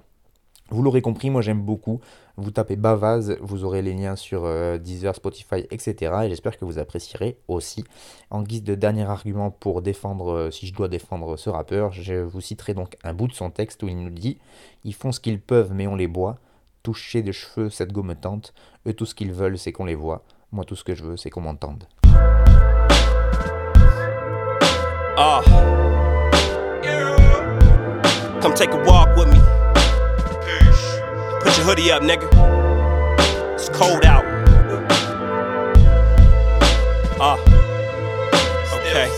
[0.71, 2.01] Vous l'aurez compris, moi j'aime beaucoup.
[2.37, 6.13] Vous tapez Bavaz, vous aurez les liens sur euh, Deezer, Spotify, etc.
[6.25, 7.85] Et j'espère que vous apprécierez aussi.
[8.31, 12.15] En guise de dernier argument pour défendre, euh, si je dois défendre ce rappeur, je
[12.15, 14.39] vous citerai donc un bout de son texte où il nous dit
[14.85, 16.39] Ils font ce qu'ils peuvent, mais on les boit.
[16.85, 18.55] Toucher des cheveux, cette gomme tente.
[18.87, 20.23] Eux, tout ce qu'ils veulent, c'est qu'on les voit.
[20.53, 21.85] Moi, tout ce que je veux, c'est qu'on m'entende.
[25.17, 25.43] Ah.
[28.41, 29.39] Come take a walk with me.
[31.41, 32.27] Put your hoodie up, nigga.
[33.53, 34.25] It's cold out.
[37.21, 37.39] Ah.
[38.77, 39.11] Okay.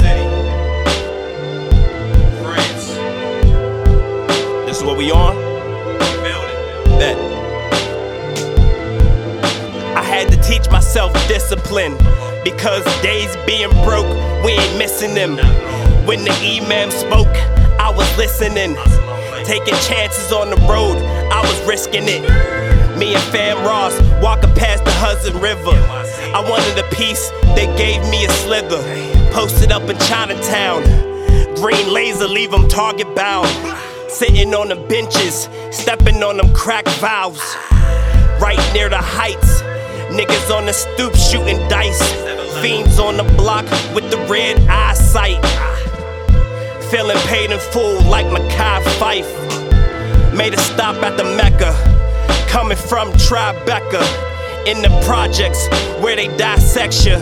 [4.67, 5.37] This is what we on?
[6.99, 7.17] Bet.
[9.97, 11.97] I had to teach myself discipline
[12.43, 14.09] because days being broke,
[14.45, 15.37] we ain't missing them.
[16.07, 18.77] When the imam spoke, I was listening.
[19.45, 21.03] Taking chances on the road,
[21.33, 22.23] I was risking it.
[22.97, 25.75] Me and Fam Ross walking past the Hudson River.
[26.33, 28.81] I wanted a piece, they gave me a slither.
[29.33, 30.85] Posted up in Chinatown.
[31.57, 33.49] Green laser, leave them target bound.
[34.09, 37.43] Sitting on the benches, stepping on them crack valves.
[38.41, 39.61] Right near the heights,
[40.15, 42.01] niggas on the stoop shooting dice.
[42.63, 45.43] Fiends on the block with the red eyesight.
[46.93, 50.35] Feeling paid in full like Makai Fife.
[50.35, 51.73] Made a stop at the Mecca.
[52.51, 54.03] Coming from Tribeca.
[54.67, 55.69] In the projects
[56.03, 57.17] where they dissect you.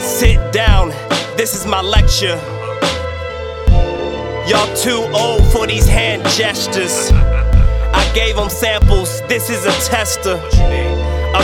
[0.00, 0.88] Sit down,
[1.36, 2.40] this is my lecture.
[4.48, 7.10] Y'all too old for these hand gestures.
[7.12, 10.40] I gave them samples, this is a tester.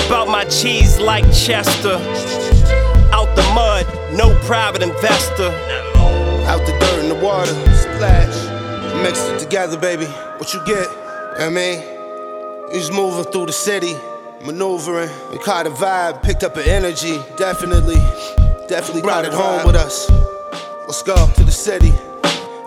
[0.07, 1.99] About my cheese like Chester.
[3.13, 3.87] Out the mud,
[4.17, 5.51] no private investor.
[6.47, 6.94] Out the dirt
[7.25, 9.03] water, splash.
[9.03, 10.05] Mixed it together, baby.
[10.37, 10.87] What you get?
[11.39, 11.81] I mean,
[12.71, 13.95] just moving through the city,
[14.45, 15.09] maneuvering.
[15.33, 17.19] We caught a vibe, picked up an energy.
[17.37, 17.97] Definitely,
[18.69, 20.11] definitely brought it home with us.
[20.87, 21.93] Let's go to the city.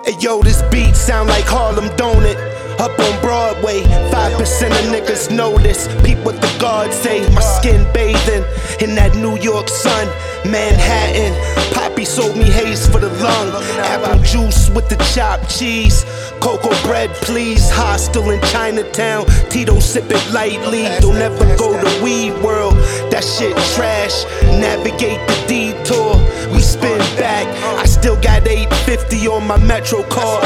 [0.05, 2.37] Hey yo, this beat sound like Harlem, don't it?
[2.79, 5.87] Up on Broadway, 5% of niggas know this.
[6.03, 8.43] Peep what the guards say, my skin bathing
[8.79, 10.07] in that New York sun.
[10.45, 11.33] Manhattan,
[11.73, 13.49] Poppy sold me haze for the lung.
[13.79, 16.05] Apple juice with the chopped cheese.
[16.39, 17.69] Cocoa bread, please.
[17.69, 19.25] Hostel in Chinatown.
[19.49, 20.83] Tito sip it lightly.
[20.99, 22.75] Don't ever go to Weed World.
[23.11, 24.25] That shit trash.
[24.59, 26.15] Navigate the detour.
[26.53, 27.47] We spin back.
[27.79, 30.45] I still got 850 on my Metro card.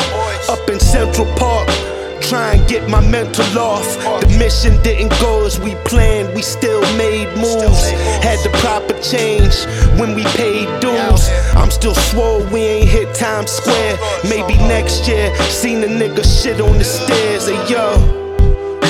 [0.50, 1.68] Up in Central Park.
[2.32, 3.86] Try and get my mental off.
[4.22, 6.34] The mission didn't go as we planned.
[6.34, 7.90] We still made moves.
[8.24, 9.66] Had the proper change
[10.00, 11.28] when we paid dues.
[11.58, 13.98] I'm still swole, we ain't hit Times Square.
[14.24, 15.36] Maybe next year.
[15.50, 17.50] Seen a nigga shit on the stairs.
[17.50, 18.00] Hey yo.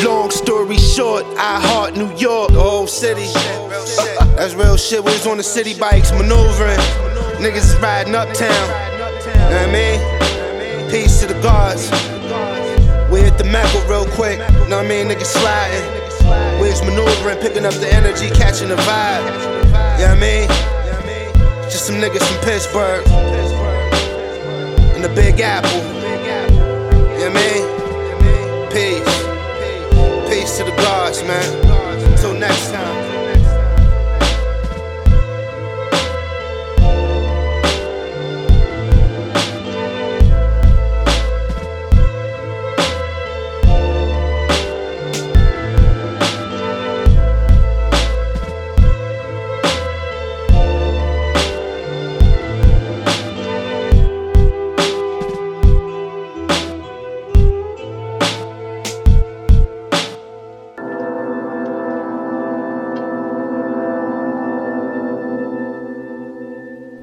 [0.06, 2.52] Long story short, I heart New York.
[2.52, 3.26] The whole city.
[4.36, 5.04] That's real shit.
[5.04, 6.78] We was on the city bikes maneuvering.
[7.42, 8.54] Niggas is riding uptown.
[9.26, 10.92] You know what I mean?
[10.92, 11.90] Peace to the guards.
[13.12, 14.40] We hit the Mecca real quick.
[14.40, 15.08] Know what I mean?
[15.10, 16.02] Niggas sliding.
[16.62, 19.26] Was maneuvering, picking up the energy, catching the vibe.
[20.00, 20.48] You know what I mean?
[21.70, 23.06] Just some niggas from Pittsburgh.
[24.96, 25.70] And the Big Apple.
[27.20, 27.82] You know what I mean?
[28.72, 29.14] Peace.
[30.30, 31.44] Peace to the gods, man.
[32.12, 33.01] Until next time.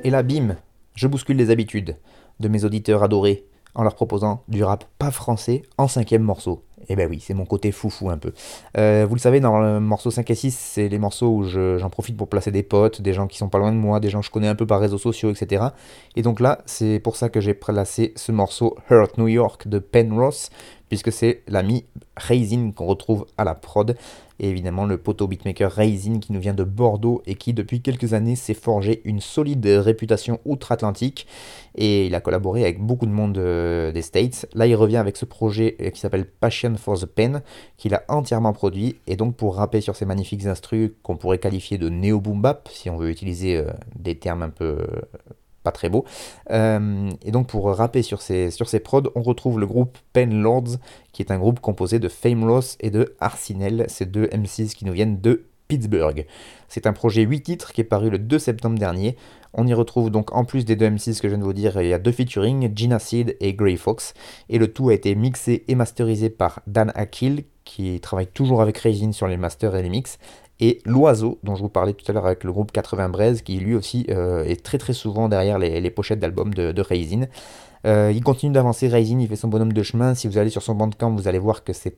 [0.09, 0.56] Et là, bim,
[0.94, 1.98] je bouscule les habitudes
[2.40, 3.44] de mes auditeurs adorés
[3.74, 6.62] en leur proposant du rap pas français en cinquième morceau.
[6.88, 8.32] Et ben oui, c'est mon côté foufou un peu.
[8.78, 11.90] Euh, vous le savez, dans le morceau 5 et 6, c'est les morceaux où j'en
[11.90, 14.20] profite pour placer des potes, des gens qui sont pas loin de moi, des gens
[14.20, 15.66] que je connais un peu par réseaux sociaux, etc.
[16.16, 19.78] Et donc là, c'est pour ça que j'ai placé ce morceau Hurt New York de
[19.78, 20.48] Penrose,
[20.89, 21.84] puisque c'est l'ami
[22.16, 23.97] Raisin qu'on retrouve à la prod,
[24.41, 28.14] et évidemment le poteau beatmaker Raisin qui nous vient de Bordeaux et qui depuis quelques
[28.14, 31.26] années s'est forgé une solide réputation outre-Atlantique,
[31.76, 34.47] et il a collaboré avec beaucoup de monde euh, des States.
[34.55, 37.43] Là il revient avec ce projet euh, qui s'appelle Passion for the Pen,
[37.76, 41.78] qu'il a entièrement produit, et donc pour rapper sur ces magnifiques instrus qu'on pourrait qualifier
[41.78, 44.78] de néo boom bap, si on veut utiliser euh, des termes un peu
[45.72, 46.04] très beaux.
[46.50, 50.42] Euh, et donc pour rapper sur ces, sur ces prods, on retrouve le groupe Pen
[50.42, 50.76] Lords,
[51.12, 54.92] qui est un groupe composé de Fameless et de Arsenal, ces deux MCs qui nous
[54.92, 56.26] viennent de Pittsburgh.
[56.66, 59.16] C'est un projet 8 titres qui est paru le 2 septembre dernier.
[59.54, 61.80] On y retrouve donc en plus des deux M6 que je viens de vous dire,
[61.80, 64.14] il y a deux featuring, Gina Seed et Grey Fox.
[64.48, 68.78] Et le tout a été mixé et masterisé par Dan Akil, qui travaille toujours avec
[68.78, 70.18] Régine sur les masters et les mix,
[70.61, 73.59] et L'Oiseau, dont je vous parlais tout à l'heure avec le groupe 80 Braise, qui
[73.59, 77.26] lui aussi euh, est très très souvent derrière les, pochettes d'albums de, Raisin.
[77.86, 80.14] Euh, il continue d'avancer, Raisin, il fait son bonhomme de chemin.
[80.14, 81.96] Si vous allez sur son bandcamp, vous allez voir que c'est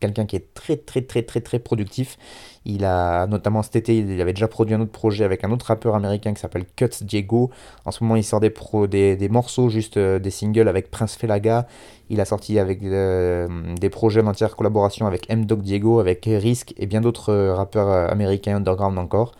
[0.00, 2.16] quelqu'un qui est très très très très très productif.
[2.64, 5.66] Il a notamment cet été, il avait déjà produit un autre projet avec un autre
[5.66, 7.50] rappeur américain qui s'appelle Cuts Diego.
[7.86, 8.52] En ce moment, il sort des,
[8.88, 11.66] des, des morceaux, juste euh, des singles avec Prince Felaga.
[12.10, 13.48] Il a sorti avec euh,
[13.80, 15.46] des projets en entière collaboration avec M.
[15.46, 19.32] Diego, avec Risk et bien d'autres euh, rappeurs américains underground encore.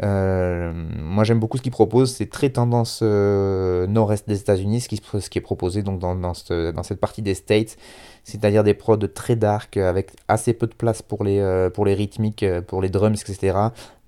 [0.00, 5.28] moi j'aime beaucoup ce qu'il propose, c'est très tendance nord-est des États-Unis, ce qui, ce
[5.30, 6.32] qui est proposé donc dans, dans,
[6.72, 7.76] dans cette partie des States
[8.24, 12.60] c'est-à-dire des prods très dark avec assez peu de place pour les, euh, rythmiques, euh,
[12.60, 13.58] pour les drums, etc.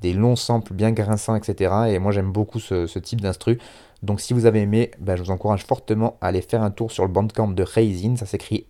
[0.01, 1.75] Des longs samples bien grinçants, etc.
[1.89, 3.59] Et moi j'aime beaucoup ce, type d'instru.
[4.03, 6.93] Donc si vous avez aimé, ben, je vous encourage fortement à aller faire un tour
[6.93, 8.17] sur le bandcamp de Raisin.
[8.17, 8.67] Ça s'écrit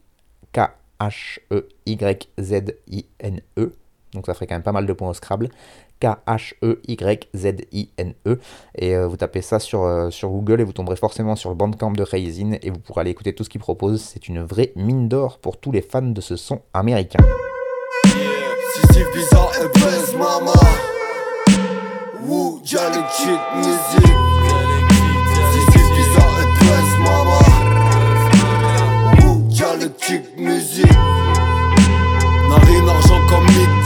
[0.52, 1.82] K-H-E-Y-Z-I-N-E.
[3.58, 3.72] -E.
[4.14, 5.48] Donc ça ferait quand même pas mal de points au Scrabble.
[6.00, 6.38] K-H-E-Y-Z-I-N-E.
[8.76, 11.56] Et euh, vous tapez ça sur, euh, sur Google et vous tomberez forcément sur le
[11.56, 14.00] bandcamp de Raisin et vous pourrez aller écouter tout ce qu'il propose.
[14.00, 17.24] C'est une vraie mine d'or pour tous les fans de ce son américain.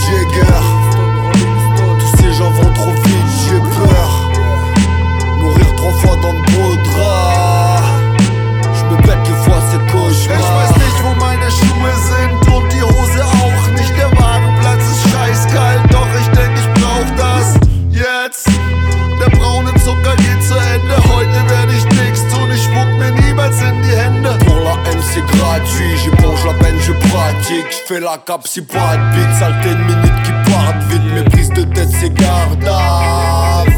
[0.08, 0.47] jigger.
[27.48, 27.84] Je pratique.
[27.84, 29.34] J'fais la cape si pas de bite.
[29.38, 31.02] Saleté de minutes qui partent vite.
[31.14, 33.72] Mes prises de tête, c'est gardable.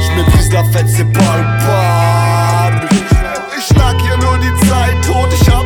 [0.00, 2.88] J'méprise la fête, c'est palpable.
[3.58, 5.32] Ich schlag hier nur die Zeit tot.
[5.32, 5.65] Ich hab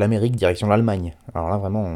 [0.00, 1.14] l'Amérique, direction l'Allemagne.
[1.34, 1.86] Alors là, vraiment,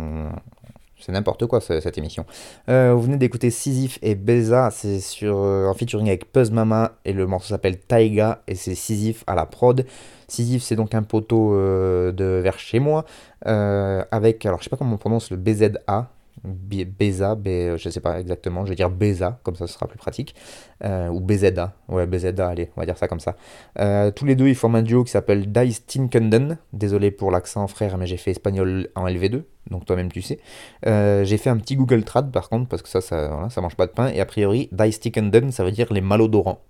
[1.01, 2.25] c'est n'importe quoi ce- cette émission.
[2.69, 6.93] Euh, vous venez d'écouter Sisyphe et Beza, c'est sur euh, en featuring avec Puzz Mama
[7.05, 9.85] et le morceau s'appelle Taiga et c'est Sisyphe à la prod.
[10.29, 13.05] Sisyphe, c'est donc un poteau euh, de vers chez moi
[13.47, 16.09] euh, avec, alors je sais pas comment on prononce le BZA.
[16.45, 19.99] Beza, B, je sais pas exactement, je vais dire Beza, comme ça ce sera plus
[19.99, 20.35] pratique.
[20.85, 23.37] Euh, ou BZA, ouais, BZA, allez, on va dire ça comme ça.
[23.79, 26.59] Euh, tous les deux, ils forment un duo qui s'appelle Dice Tinkenden.
[26.73, 30.39] Désolé pour l'accent, frère, mais j'ai fait espagnol en LV2, donc toi-même tu sais.
[30.87, 33.61] Euh, j'ai fait un petit Google Trad par contre, parce que ça, ça, voilà, ça
[33.61, 34.09] mange pas de pain.
[34.09, 36.61] Et a priori, Dice Tinkenden, ça veut dire les malodorants.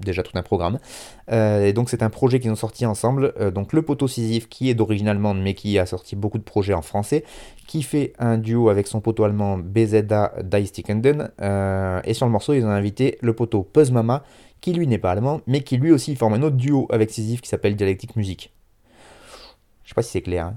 [0.00, 0.78] Déjà tout un programme.
[1.30, 3.34] Euh, et donc c'est un projet qu'ils ont sorti ensemble.
[3.38, 6.42] Euh, donc le poteau Sisyphe, qui est d'origine allemande, mais qui a sorti beaucoup de
[6.42, 7.22] projets en français,
[7.66, 11.30] qui fait un duo avec son poteau allemand BZA Dice Tinkenden.
[11.42, 14.24] Euh, et sur le morceau, ils ont invité le poteau Puzz Mama,
[14.60, 17.42] qui lui n'est pas allemand, mais qui lui aussi forme un autre duo avec Sisyphe
[17.42, 18.52] qui s'appelle Dialectique Musique.
[19.84, 20.56] Je sais pas si c'est clair, hein.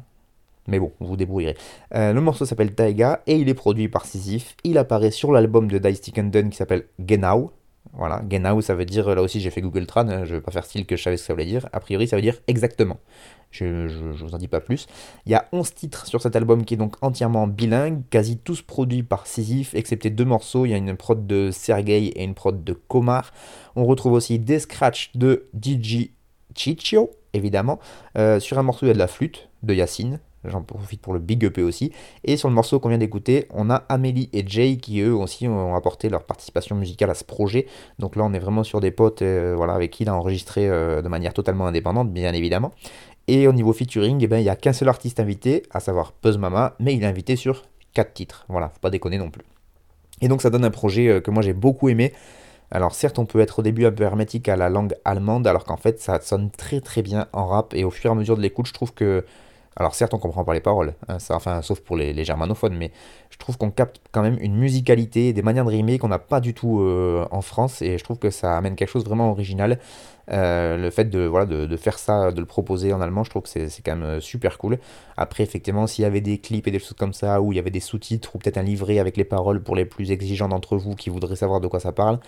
[0.68, 1.58] mais bon, vous débrouillerez.
[1.96, 4.56] Euh, le morceau s'appelle Taiga et il est produit par Sisyphe.
[4.64, 7.52] Il apparaît sur l'album de Dice Tickenden qui s'appelle Genau.
[7.92, 10.52] Voilà, Genau, ça veut dire, là aussi j'ai fait Google Trad, hein, je vais pas
[10.52, 11.68] faire style que je savais ce que ça voulait dire.
[11.74, 13.00] A priori, ça veut dire exactement.
[13.52, 14.88] Je, je vous en dis pas plus.
[15.28, 18.64] Il y a 11 titres sur cet album qui est donc entièrement bilingue, quasi tous
[18.64, 20.66] produits par Sisyphe, excepté deux morceaux.
[20.66, 23.32] Il y a une prod de Sergei et une prod de Komar.
[23.76, 26.10] On retrouve aussi des scratchs de DJ
[26.56, 27.80] Chicho, évidemment.
[28.18, 30.20] Euh, sur un morceau, il y a de la flûte de Yacine.
[30.46, 31.92] J'en profite pour le big EP aussi.
[32.24, 35.48] Et sur le morceau qu'on vient d'écouter, on a Amélie et Jay qui eux aussi
[35.48, 37.68] ont apporté leur participation musicale à ce projet.
[38.00, 40.68] Donc là, on est vraiment sur des potes euh, voilà, avec qui il a enregistré
[40.68, 42.72] euh, de manière totalement indépendante, bien évidemment.
[43.28, 46.12] Et au niveau featuring, eh ben, il n'y a qu'un seul artiste invité, à savoir
[46.12, 47.64] Puzz Mama, mais il est invité sur
[47.94, 48.46] 4 titres.
[48.50, 49.46] Voilà, faut pas déconner non plus.
[50.22, 52.12] Et donc ça donne un projet euh, que moi j'ai beaucoup aimé.
[52.70, 55.64] Alors certes, on peut être au début un peu hermétique à la langue allemande, alors
[55.64, 58.36] qu'en fait ça sonne très très bien en rap, et au fur et à mesure
[58.36, 59.26] de l'écoute, je trouve que...
[59.76, 62.92] Alors certes, on comprend pas les paroles, hein, enfin, sauf pour les, germanophones, mais
[63.32, 66.40] je trouve qu'on capte quand même une musicalité, des manières de rimer qu'on n'a pas
[66.40, 69.80] du tout euh, en France, et je trouve que ça amène quelque chose vraiment original.
[70.32, 73.42] Euh, le fait de, voilà, de, faire ça, de le proposer en allemand, je trouve
[73.42, 74.78] que c'est quand même euh, super cool.
[75.18, 77.60] Après, effectivement, s'il y avait des clips et des choses comme ça, où il y
[77.60, 80.78] avait des sous-titres, ou peut-être un livret avec les paroles pour les plus exigeants d'entre
[80.78, 82.20] vous qui voudraient savoir de quoi ça parle,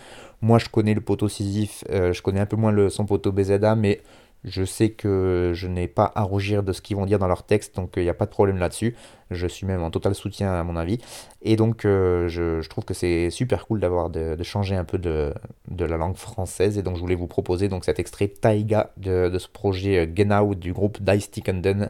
[0.41, 3.75] moi je connais le poteau Sisyphe, je connais un peu moins le, son poteau BZA,
[3.75, 4.01] mais
[4.45, 7.43] je sais que je n'ai pas à rougir de ce qu'ils vont dire dans leur
[7.43, 8.95] texte, donc il n'y a pas de problème là-dessus.
[9.31, 10.99] Je suis même en total soutien à mon avis.
[11.41, 15.33] Et donc euh, je, trouve que c'est super cool d'avoir de, changer un peu de,
[15.77, 16.77] la langue française.
[16.77, 20.53] Et donc je voulais vous proposer donc cet extrait Taiga de, ce projet euh, Genau
[20.53, 21.89] du groupe Dice Tickenden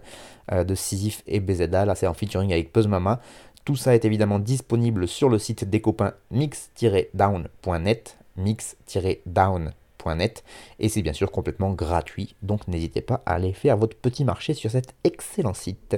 [0.53, 1.86] euh, de Sisyphe et BZA.
[1.86, 3.20] Là c'est en featuring avec Puzz Mama.
[3.66, 8.18] Tout ça est évidemment disponible sur le site des copains mix-down.net
[10.80, 14.53] et c'est bien sûr complètement gratuit donc n'hésitez pas à aller faire votre petit marché
[14.53, 15.97] sur cet excellent site.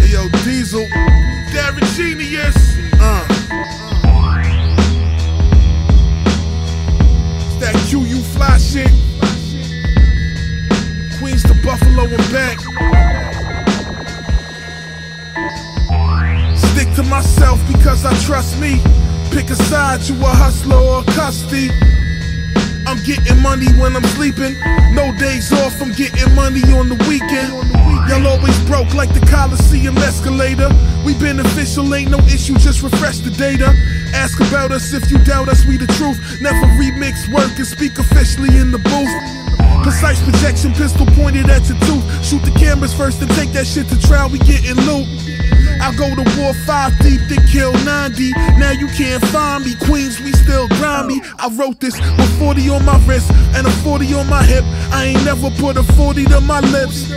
[0.00, 0.88] Hey, yo,
[16.98, 18.82] to myself because I trust me.
[19.30, 21.70] Pick a side, you a hustler or a custody.
[22.90, 24.58] I'm getting money when I'm sleeping.
[24.98, 27.54] No days off, I'm getting money on the weekend.
[28.10, 30.70] Y'all always broke like the Coliseum escalator.
[31.06, 33.70] We beneficial, ain't no issue, just refresh the data.
[34.12, 36.18] Ask about us if you doubt us, we the truth.
[36.42, 39.14] Never remix work and speak officially in the booth.
[39.84, 42.02] Precise projection, pistol pointed at your tooth.
[42.26, 45.06] Shoot the cameras first and take that shit to trial, we getting loot.
[45.80, 48.32] I go to war five deep, then kill 90.
[48.58, 49.74] Now you can't find me.
[49.86, 51.20] Queens, we still grimy.
[51.38, 54.64] I wrote this with 40 on my wrist and a 40 on my hip.
[54.92, 57.10] I ain't never put a 40 to my lips.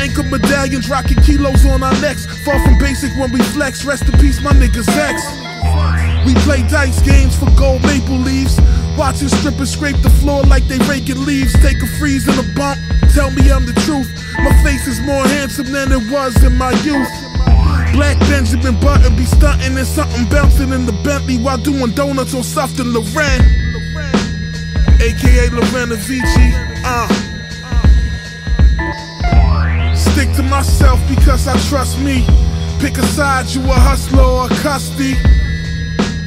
[0.00, 2.26] Anchor medallions rocking kilos on our necks.
[2.44, 3.84] Far from basic when we flex.
[3.84, 5.22] Rest in peace, my niggas X.
[6.26, 8.58] We play dice games for gold maple leaves.
[8.96, 11.52] Watching strippers scrape the floor like they raking leaves.
[11.60, 12.78] Take a freeze and a bump.
[13.14, 14.08] Tell me I'm the truth.
[14.38, 17.08] My face is more handsome than it was in my youth.
[18.00, 22.40] Black Benjamin Button be stunting and something bouncing in the Bentley while doing donuts on
[22.40, 23.40] Softon Loren.
[25.02, 26.48] AKA Lorena Vici.
[26.82, 27.06] Uh.
[29.94, 32.24] Stick to myself because I trust me.
[32.80, 35.12] Pick a side, you a hustler or a custody.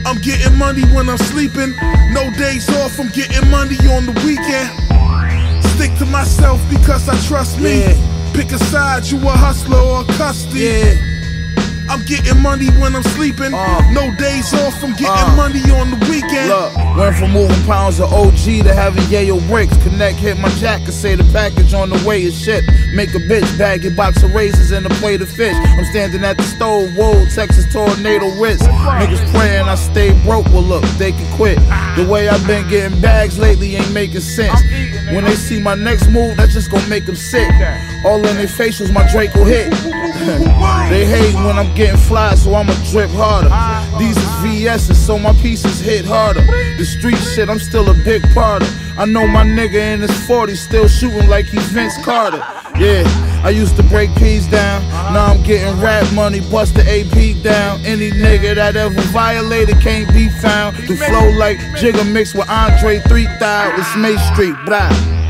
[0.06, 1.74] I'm getting money when I'm sleeping.
[2.14, 4.70] No days off, I'm getting money on the weekend.
[5.74, 7.82] Stick to myself because I trust me.
[8.36, 11.13] Pick a side, you a hustler or a custody.
[11.94, 13.52] I'm getting money when I'm sleeping.
[13.52, 15.36] no days off I'm getting Uh.
[15.36, 16.50] money on the weekend.
[16.50, 19.78] Look, went from moving pounds of OG to having yayo bricks.
[19.84, 22.64] Connect hit my jacket, say the package on the way is shit.
[22.96, 25.56] Make a bitch bag your box of raisins and a plate of fish.
[25.56, 28.64] I'm standing at the stove, whoa, Texas tornado wrist.
[28.64, 31.60] Niggas praying I stay broke, well look, they can quit.
[31.96, 34.60] The way I've been getting bags lately ain't making sense.
[35.14, 37.48] When they see my next move, that's just gonna make them sick.
[38.04, 39.72] All in their facials, my Draco hit.
[40.90, 43.50] they hate when I'm getting fly, so I'ma drip harder.
[43.98, 46.42] These is VS's, so my pieces hit harder.
[46.78, 48.70] The street shit, I'm still a big part of.
[48.98, 52.38] I know my nigga in his 40s still shooting like he's Vince Carter.
[52.78, 53.04] Yeah,
[53.44, 54.82] I used to break P's down.
[55.14, 57.84] Now I'm getting rap money, bust the AP down.
[57.86, 60.78] Any nigga that ever violated can't be found.
[60.78, 63.80] The flow like Jigga mixed with Andre 3000.
[63.80, 65.23] It's May Street, blah.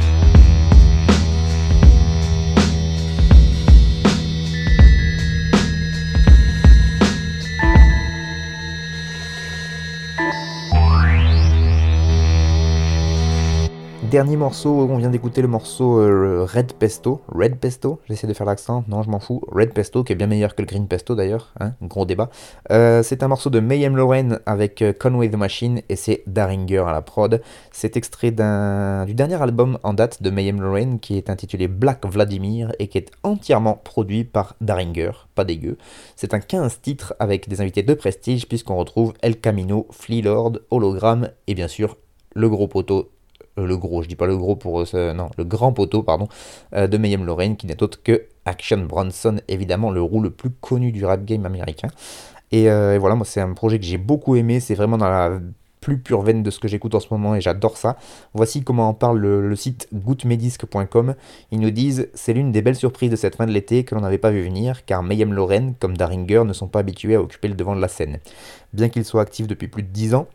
[14.13, 17.21] Dernier morceau, on vient d'écouter le morceau euh, Red Pesto.
[17.29, 19.41] Red Pesto, j'essaie de faire l'accent, non je m'en fous.
[19.51, 22.29] Red Pesto, qui est bien meilleur que le Green Pesto d'ailleurs, hein, gros débat.
[22.69, 26.83] Euh, c'est un morceau de Mayhem Lauren avec euh, Conway the Machine et c'est Daringer
[26.87, 27.41] à la prod.
[27.71, 32.71] C'est extrait du dernier album en date de Mayhem Lauren qui est intitulé Black Vladimir
[32.77, 35.75] et qui est entièrement produit par Daringer, pas dégueu.
[36.15, 40.59] C'est un 15 titres avec des invités de prestige puisqu'on retrouve El Camino, Flea Lord,
[40.69, 41.97] Hologram et bien sûr
[42.35, 43.09] le gros poteau
[43.57, 46.27] euh, le gros, je dis pas le gros pour euh, non, le grand poteau, pardon,
[46.73, 50.49] euh, de Mayhem Lauren, qui n'est autre que Action Bronson, évidemment le roux le plus
[50.49, 51.89] connu du rap game américain.
[52.51, 55.09] Et, euh, et voilà, moi c'est un projet que j'ai beaucoup aimé, c'est vraiment dans
[55.09, 55.39] la
[55.83, 57.97] plus pure veine de ce que j'écoute en ce moment et j'adore ça.
[58.33, 61.15] Voici comment en parle le, site goutmedisc.com.
[61.51, 64.01] Ils nous disent c'est l'une des belles surprises de cette fin de l'été que l'on
[64.01, 67.49] n'avait pas vu venir, car Mayhem Lauren, comme Daringer, ne sont pas habitués à occuper
[67.49, 68.19] le devant de la scène.
[68.71, 70.27] Bien qu'ils soient actifs depuis plus de 10 ans,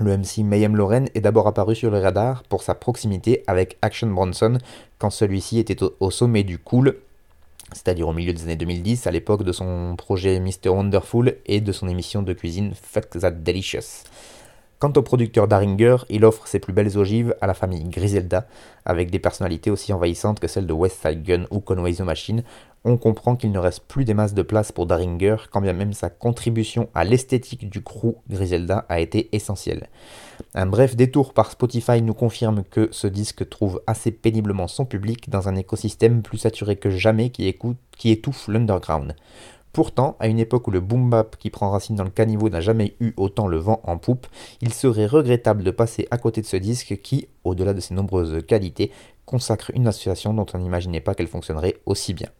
[0.00, 4.06] le MC Mayhem Lauren est d'abord apparu sur le radar pour sa proximité avec Action
[4.08, 4.58] Bronson
[4.98, 6.96] quand celui-ci était au, sommet du cool,
[7.72, 10.70] c'est-à-dire au milieu des années 2010, à l'époque de son projet Mr.
[10.70, 14.04] Wonderful et de son émission de cuisine Fuck That Delicious.
[14.78, 18.46] Quant au producteur Daringer, il offre ses plus belles ogives à la famille Griselda,
[18.86, 22.42] avec des personnalités aussi envahissantes que celles de West Side Gun ou Conway the Machine.
[22.82, 25.92] On comprend qu'il ne reste plus des masses de place pour Daringer, quand bien même
[25.92, 29.88] sa contribution à l'esthétique du crew Griselda a été essentielle.
[30.54, 35.28] Un bref détour par Spotify nous confirme que ce disque trouve assez péniblement son public
[35.28, 37.54] dans un écosystème plus saturé que jamais qui,
[38.04, 39.14] étouffe l'underground.
[39.74, 42.62] Pourtant, à une époque où le boom bap qui prend racine dans le caniveau n'a
[42.62, 44.26] jamais eu autant le vent en poupe,
[44.62, 48.42] il serait regrettable de passer à côté de ce disque qui, au-delà de ses nombreuses
[48.46, 48.90] qualités,
[49.26, 52.30] consacre une association dont on n'imaginait pas qu'elle fonctionnerait aussi bien.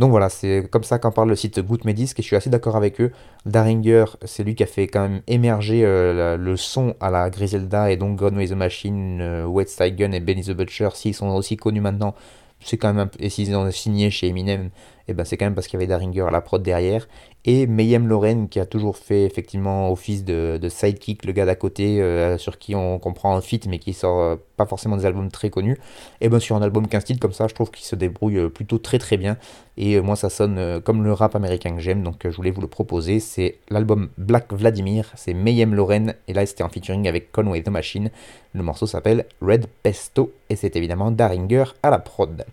[0.00, 2.74] Donc voilà, c'est comme ça qu'en parle le site Good et je suis assez d'accord
[2.74, 3.12] avec eux.
[3.44, 7.90] Daringer, c'est lui qui a fait quand même émerger euh, le son à la Griselda
[7.90, 11.82] et donc Gunway the Machine, euh, Wet et Benny the Butcher, s'ils sont aussi connus
[11.82, 12.14] maintenant,
[12.60, 14.70] c'est quand même un et s'ils ont signé chez Eminem,
[15.10, 17.08] et ben c'est quand même parce qu'il y avait Daringer à la prod derrière.
[17.44, 21.56] Et Mayhem Lauren qui a toujours fait effectivement office de, de sidekick, le gars d'à
[21.56, 25.06] côté euh, sur qui on comprend un feat mais qui sort euh, pas forcément des
[25.06, 25.78] albums très connus.
[26.20, 28.48] Et ben sur un album 15 titres comme ça, je trouve qu'il se débrouille euh,
[28.48, 29.36] plutôt très très bien.
[29.76, 32.68] Et moi ça sonne comme le rap américain que j'aime, donc je voulais vous le
[32.68, 33.18] proposer.
[33.18, 37.70] C'est l'album Black Vladimir, c'est Mayhem Lauren, et là c'était en featuring avec Conway the
[37.70, 38.10] Machine.
[38.52, 42.44] Le morceau s'appelle Red Pesto, et c'est évidemment Daringer à la prod.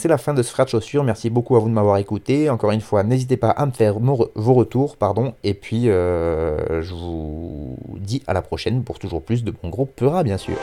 [0.00, 1.02] C'est la fin de ce frère de chaussures.
[1.02, 2.48] Merci beaucoup à vous de m'avoir écouté.
[2.50, 5.34] Encore une fois, n'hésitez pas à me faire mon re- vos retours, pardon.
[5.42, 9.86] Et puis, euh, je vous dis à la prochaine pour toujours plus de bon gros
[9.86, 10.54] Peura, bien sûr.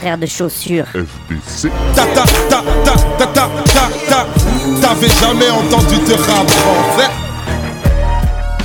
[0.00, 0.86] Frère de chaussures.
[0.94, 1.70] FBC.
[1.94, 4.26] Ta ta ta ta ta ta ta ta.
[4.80, 6.48] T'avais jamais entendu de rap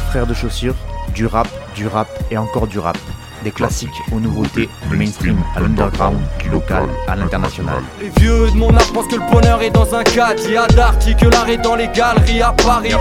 [0.10, 0.76] Frère de chaussures,
[1.14, 2.98] du rap, du rap et encore du rap.
[3.44, 7.82] Des classiques aux nouveautés, du mainstream à l'underground, du local à l'international.
[8.02, 10.42] Les vieux de mon art pensent que le bonheur est dans un cadre.
[10.46, 12.94] Il y a d'Arty que l'art est dans les galeries à Paris.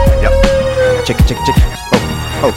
[1.05, 1.55] Check, check, check.
[1.93, 1.97] Oh,
[2.47, 2.51] oh.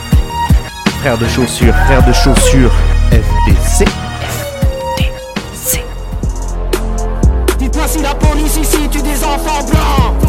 [1.02, 2.72] Frère de chaussures, frère de chaussures,
[3.12, 3.86] FBC.
[7.60, 10.29] Dites-moi si la police ici tue des enfants blancs